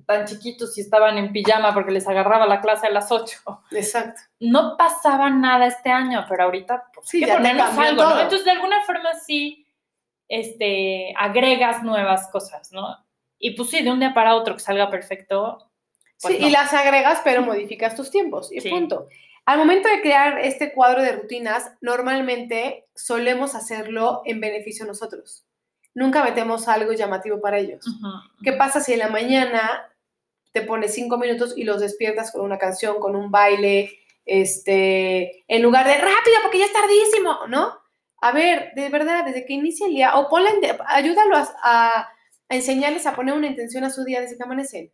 tan 0.07 0.27
chiquitos 0.27 0.77
y 0.77 0.81
estaban 0.81 1.17
en 1.17 1.33
pijama 1.33 1.73
porque 1.73 1.93
les 1.93 2.07
agarraba 2.09 2.47
la 2.47 2.61
clase 2.61 2.89
a 2.89 2.91
las 2.91 3.13
8 3.13 3.39
Exacto. 3.71 4.21
no 4.41 4.77
pasaba 4.77 5.31
nada 5.31 5.67
este 5.67 5.91
año, 5.91 6.25
pero 6.29 6.45
ahorita 6.45 6.85
pues, 6.93 7.09
Sí, 7.09 7.23
hay 7.23 7.31
que 7.31 7.37
ponernos 7.37 7.79
algo, 7.79 8.03
¿no? 8.03 8.21
Entonces, 8.21 8.45
de 8.45 8.51
alguna 8.51 8.83
forma 8.85 9.15
sí, 9.15 9.67
este, 10.29 11.15
agregas 11.17 11.83
nuevas 11.83 12.29
cosas, 12.31 12.73
¿no? 12.73 13.06
Y 13.39 13.51
pues 13.57 13.71
sí, 13.71 13.83
de 13.83 13.91
un 13.91 14.01
día 14.01 14.15
para 14.15 14.35
otro 14.35 14.55
que 14.55 14.61
salga 14.61 14.91
perfecto, 14.91 15.71
pues 16.21 16.35
sí, 16.35 16.41
no. 16.41 16.49
y 16.49 16.51
las 16.51 16.73
agregas, 16.73 17.21
pero 17.25 17.43
modificas 17.43 17.95
tus 17.95 18.11
tiempos 18.11 18.51
y 18.53 18.61
Sí. 18.61 18.71
punto. 18.71 19.09
Al 19.45 19.59
momento 19.59 19.89
de 19.89 20.01
crear 20.01 20.39
este 20.41 20.73
cuadro 20.73 21.03
de 21.03 21.13
rutinas, 21.13 21.71
normalmente 21.81 22.87
solemos 22.95 23.55
hacerlo 23.55 24.23
en 24.25 24.41
beneficio 24.41 24.85
a 24.85 24.89
nosotros. 24.89 25.45
Nunca 25.95 26.25
metemos 26.25 26.67
algo 26.69 26.93
llamativo 26.93 27.41
para 27.41 27.59
ellos. 27.59 27.87
Ujú, 27.87 28.09
¿Qué 28.43 28.53
pasa 28.53 28.81
si 28.81 28.95
en 28.95 28.99
la 29.01 29.09
mañana 29.09 29.93
te 30.53 30.63
pones 30.63 30.95
cinco 30.95 31.17
minutos 31.19 31.53
y 31.57 31.65
los 31.65 31.81
despiertas 31.81 32.33
con 32.33 32.41
una 32.43 32.59
canción, 32.59 32.99
con 32.99 33.15
un 33.15 33.31
baile, 33.31 33.99
este, 34.25 35.45
en 35.49 35.63
lugar 35.63 35.87
de 35.87 35.95
rápido 35.95 36.37
porque 36.43 36.59
ya 36.59 36.65
es 36.65 36.73
tardísimo, 36.73 37.47
¿no? 37.49 37.79
A 38.21 38.33
ver, 38.33 38.73
de 38.75 38.89
verdad, 38.89 39.25
desde 39.25 39.45
que 39.45 39.53
inicia 39.53 39.87
el 39.87 39.93
día, 39.95 40.17
o 40.17 40.29
ponle, 40.29 40.51
de- 40.61 40.79
ayúdalo 40.87 41.37
a, 41.37 41.49
a- 41.63 42.09
a 42.49 42.55
enseñarles 42.55 43.07
a 43.07 43.15
poner 43.15 43.35
una 43.35 43.47
intención 43.47 43.85
a 43.85 43.91
su 43.91 44.05
día 44.05 44.21
desde 44.21 44.37
que 44.37 44.43
amanecen. 44.43 44.93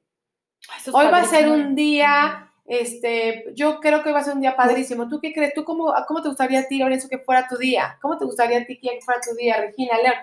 Es 0.76 0.88
Hoy 0.92 1.06
va 1.06 1.18
a 1.18 1.24
ser 1.24 1.48
un 1.48 1.74
día, 1.74 2.52
este, 2.66 3.44
yo 3.54 3.80
creo 3.80 4.02
que 4.02 4.08
hoy 4.08 4.14
va 4.14 4.20
a 4.20 4.24
ser 4.24 4.34
un 4.34 4.40
día 4.40 4.56
padrísimo. 4.56 5.08
¿Tú 5.08 5.20
qué 5.20 5.32
crees? 5.32 5.54
¿Tú 5.54 5.64
cómo, 5.64 5.92
cómo 6.06 6.22
te 6.22 6.28
gustaría 6.28 6.60
a 6.60 6.68
ti, 6.68 6.78
Lorenzo, 6.78 7.08
que 7.08 7.18
fuera 7.18 7.48
tu 7.48 7.56
día? 7.56 7.98
¿Cómo 8.00 8.16
te 8.16 8.24
gustaría 8.24 8.58
a 8.58 8.64
ti 8.64 8.78
que 8.78 9.00
fuera 9.04 9.20
tu 9.20 9.34
día, 9.34 9.60
Regina, 9.60 9.96
León? 9.98 10.14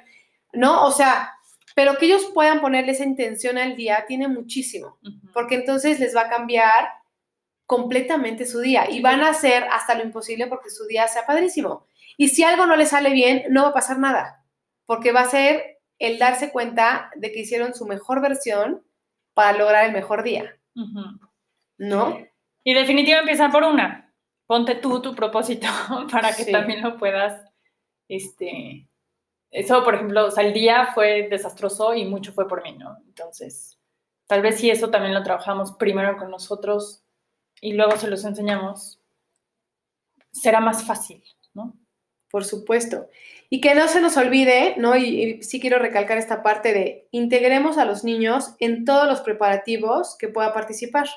¿No? 0.54 0.86
O 0.86 0.92
sea, 0.92 1.34
pero 1.76 1.98
que 1.98 2.08
ellos 2.08 2.32
puedan 2.34 2.62
ponerle 2.62 2.92
esa 2.92 3.04
intención 3.04 3.58
al 3.58 3.76
día 3.76 4.06
tiene 4.08 4.28
muchísimo, 4.28 4.98
porque 5.34 5.56
entonces 5.56 6.00
les 6.00 6.16
va 6.16 6.24
a 6.24 6.30
cambiar 6.30 6.90
completamente 7.66 8.46
su 8.46 8.60
día 8.60 8.90
y 8.90 9.02
van 9.02 9.22
a 9.22 9.30
hacer 9.30 9.64
hasta 9.72 9.96
lo 9.96 10.04
imposible 10.04 10.48
porque 10.48 10.70
su 10.70 10.88
día 10.88 11.08
sea 11.08 11.26
padrísimo. 11.26 11.86
Y 12.18 12.30
si 12.30 12.44
algo 12.44 12.66
no 12.66 12.76
les 12.76 12.90
sale 12.90 13.12
bien, 13.12 13.44
no 13.50 13.64
va 13.64 13.70
a 13.70 13.74
pasar 13.74 14.00
nada, 14.00 14.44
porque 14.86 15.12
va 15.12 15.22
a 15.22 15.30
ser 15.30 15.79
el 16.00 16.18
darse 16.18 16.52
cuenta 16.52 17.12
de 17.16 17.32
que 17.32 17.42
hicieron 17.42 17.74
su 17.74 17.86
mejor 17.86 18.22
versión 18.22 18.84
para 19.34 19.58
lograr 19.58 19.86
el 19.86 19.92
mejor 19.92 20.24
día. 20.24 20.58
¿no? 21.78 22.18
Y 22.64 22.74
definitivamente 22.74 23.32
empieza 23.32 23.50
por 23.52 23.64
una. 23.64 24.14
Ponte 24.48 24.76
tú 24.76 25.02
tu 25.02 25.14
propósito 25.16 25.68
para 26.12 26.36
que 26.36 26.44
Sí. 26.46 26.52
también 26.52 26.82
lo 26.82 26.98
puedas, 26.98 27.46
este, 28.08 28.88
eso, 29.52 29.84
por 29.84 29.96
ejemplo, 29.96 30.26
o 30.26 30.32
sea, 30.32 30.44
el 30.44 30.54
día 30.54 30.88
fue 30.94 31.28
desastroso 31.30 31.94
y 31.96 32.06
mucho 32.06 32.34
fue 32.34 32.48
por 32.48 32.64
mí, 32.64 32.74
¿no? 32.78 32.98
Entonces, 33.06 33.80
tal 34.28 34.42
vez 34.42 34.60
si 34.60 34.70
eso 34.70 34.90
también 34.90 35.14
lo 35.14 35.24
trabajamos 35.24 35.74
primero 35.74 36.18
con 36.18 36.32
nosotros 36.32 37.04
y 37.62 37.74
luego 37.74 37.98
se 37.98 38.10
los 38.10 38.24
enseñamos, 38.26 39.00
será 40.32 40.60
más 40.60 40.84
fácil, 40.84 41.24
¿no? 41.54 41.74
Por 42.30 42.46
supuesto. 42.46 43.10
Y 43.50 43.62
que 43.62 43.74
no 43.74 43.88
se 43.88 44.02
nos 44.02 44.18
olvide, 44.18 44.76
¿no? 44.78 44.96
Y, 44.96 45.42
sí 45.42 45.60
quiero 45.60 45.80
recalcar 45.80 46.18
esta 46.18 46.44
parte 46.44 46.74
de 46.74 47.08
integremos 47.12 47.78
a 47.78 47.86
los 47.86 48.04
niños 48.04 48.56
en 48.60 48.86
todos 48.86 49.08
los 49.08 49.22
preparativos 49.22 50.16
que 50.18 50.28
pueda 50.28 50.54
participar. 50.54 51.08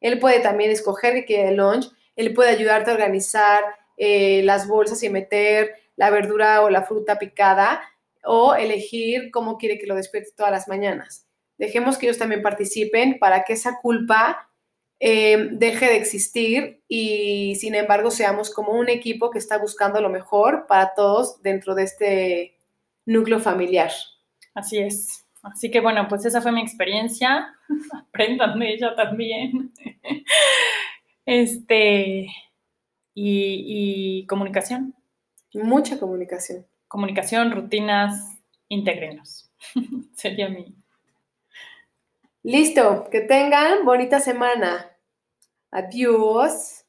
Él 0.00 0.18
puede 0.18 0.40
también 0.40 0.70
escoger 0.70 1.14
que 1.14 1.24
quiere 1.24 1.48
el 1.50 1.56
lunch, 1.56 1.90
él 2.16 2.32
puede 2.32 2.50
ayudarte 2.50 2.90
a 2.90 2.94
organizar 2.94 3.62
eh, 3.96 4.42
las 4.44 4.66
bolsas 4.66 5.02
y 5.02 5.10
meter 5.10 5.74
la 5.96 6.10
verdura 6.10 6.62
o 6.62 6.70
la 6.70 6.82
fruta 6.82 7.18
picada 7.18 7.82
o 8.24 8.54
elegir 8.54 9.30
cómo 9.30 9.58
quiere 9.58 9.78
que 9.78 9.86
lo 9.86 9.94
despierte 9.94 10.30
todas 10.36 10.52
las 10.52 10.68
mañanas. 10.68 11.26
Dejemos 11.58 11.98
que 11.98 12.06
ellos 12.06 12.18
también 12.18 12.42
participen 12.42 13.18
para 13.18 13.44
que 13.44 13.52
esa 13.52 13.78
culpa 13.80 14.50
eh, 15.06 15.50
deje 15.52 15.84
de 15.84 15.96
existir 15.96 16.82
y 16.88 17.56
sin 17.56 17.74
embargo 17.74 18.10
seamos 18.10 18.48
como 18.48 18.72
un 18.72 18.88
equipo 18.88 19.30
que 19.30 19.36
está 19.38 19.58
buscando 19.58 20.00
lo 20.00 20.08
mejor 20.08 20.64
para 20.66 20.94
todos 20.94 21.42
dentro 21.42 21.74
de 21.74 21.82
este 21.82 22.58
núcleo 23.04 23.38
familiar. 23.38 23.90
Así 24.54 24.78
es. 24.78 25.26
Así 25.42 25.70
que 25.70 25.80
bueno, 25.80 26.08
pues 26.08 26.24
esa 26.24 26.40
fue 26.40 26.52
mi 26.52 26.62
experiencia. 26.62 27.54
Aprendan 27.92 28.58
de 28.58 28.72
ella 28.72 28.94
también. 28.96 29.72
Este, 31.26 32.26
y, 33.14 34.20
y 34.24 34.26
comunicación. 34.26 34.94
Mucha 35.54 35.98
comunicación. 35.98 36.66
Comunicación, 36.86 37.50
rutinas, 37.50 38.38
intégrenos. 38.68 39.50
Sería 40.14 40.50
mi. 40.50 40.74
Listo, 42.42 43.08
que 43.10 43.22
tengan 43.22 43.86
bonita 43.86 44.20
semana. 44.20 44.93
Adiós. 45.74 46.84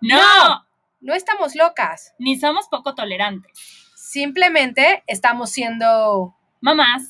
¡No! 0.00 0.64
No 1.00 1.12
estamos 1.14 1.56
locas, 1.56 2.14
Ni 2.20 2.38
somos 2.38 2.68
poco 2.68 2.94
tolerantes. 2.94 3.52
simplemente 3.96 5.02
estamos 5.08 5.50
siendo 5.50 6.36
Mamás 6.60 7.02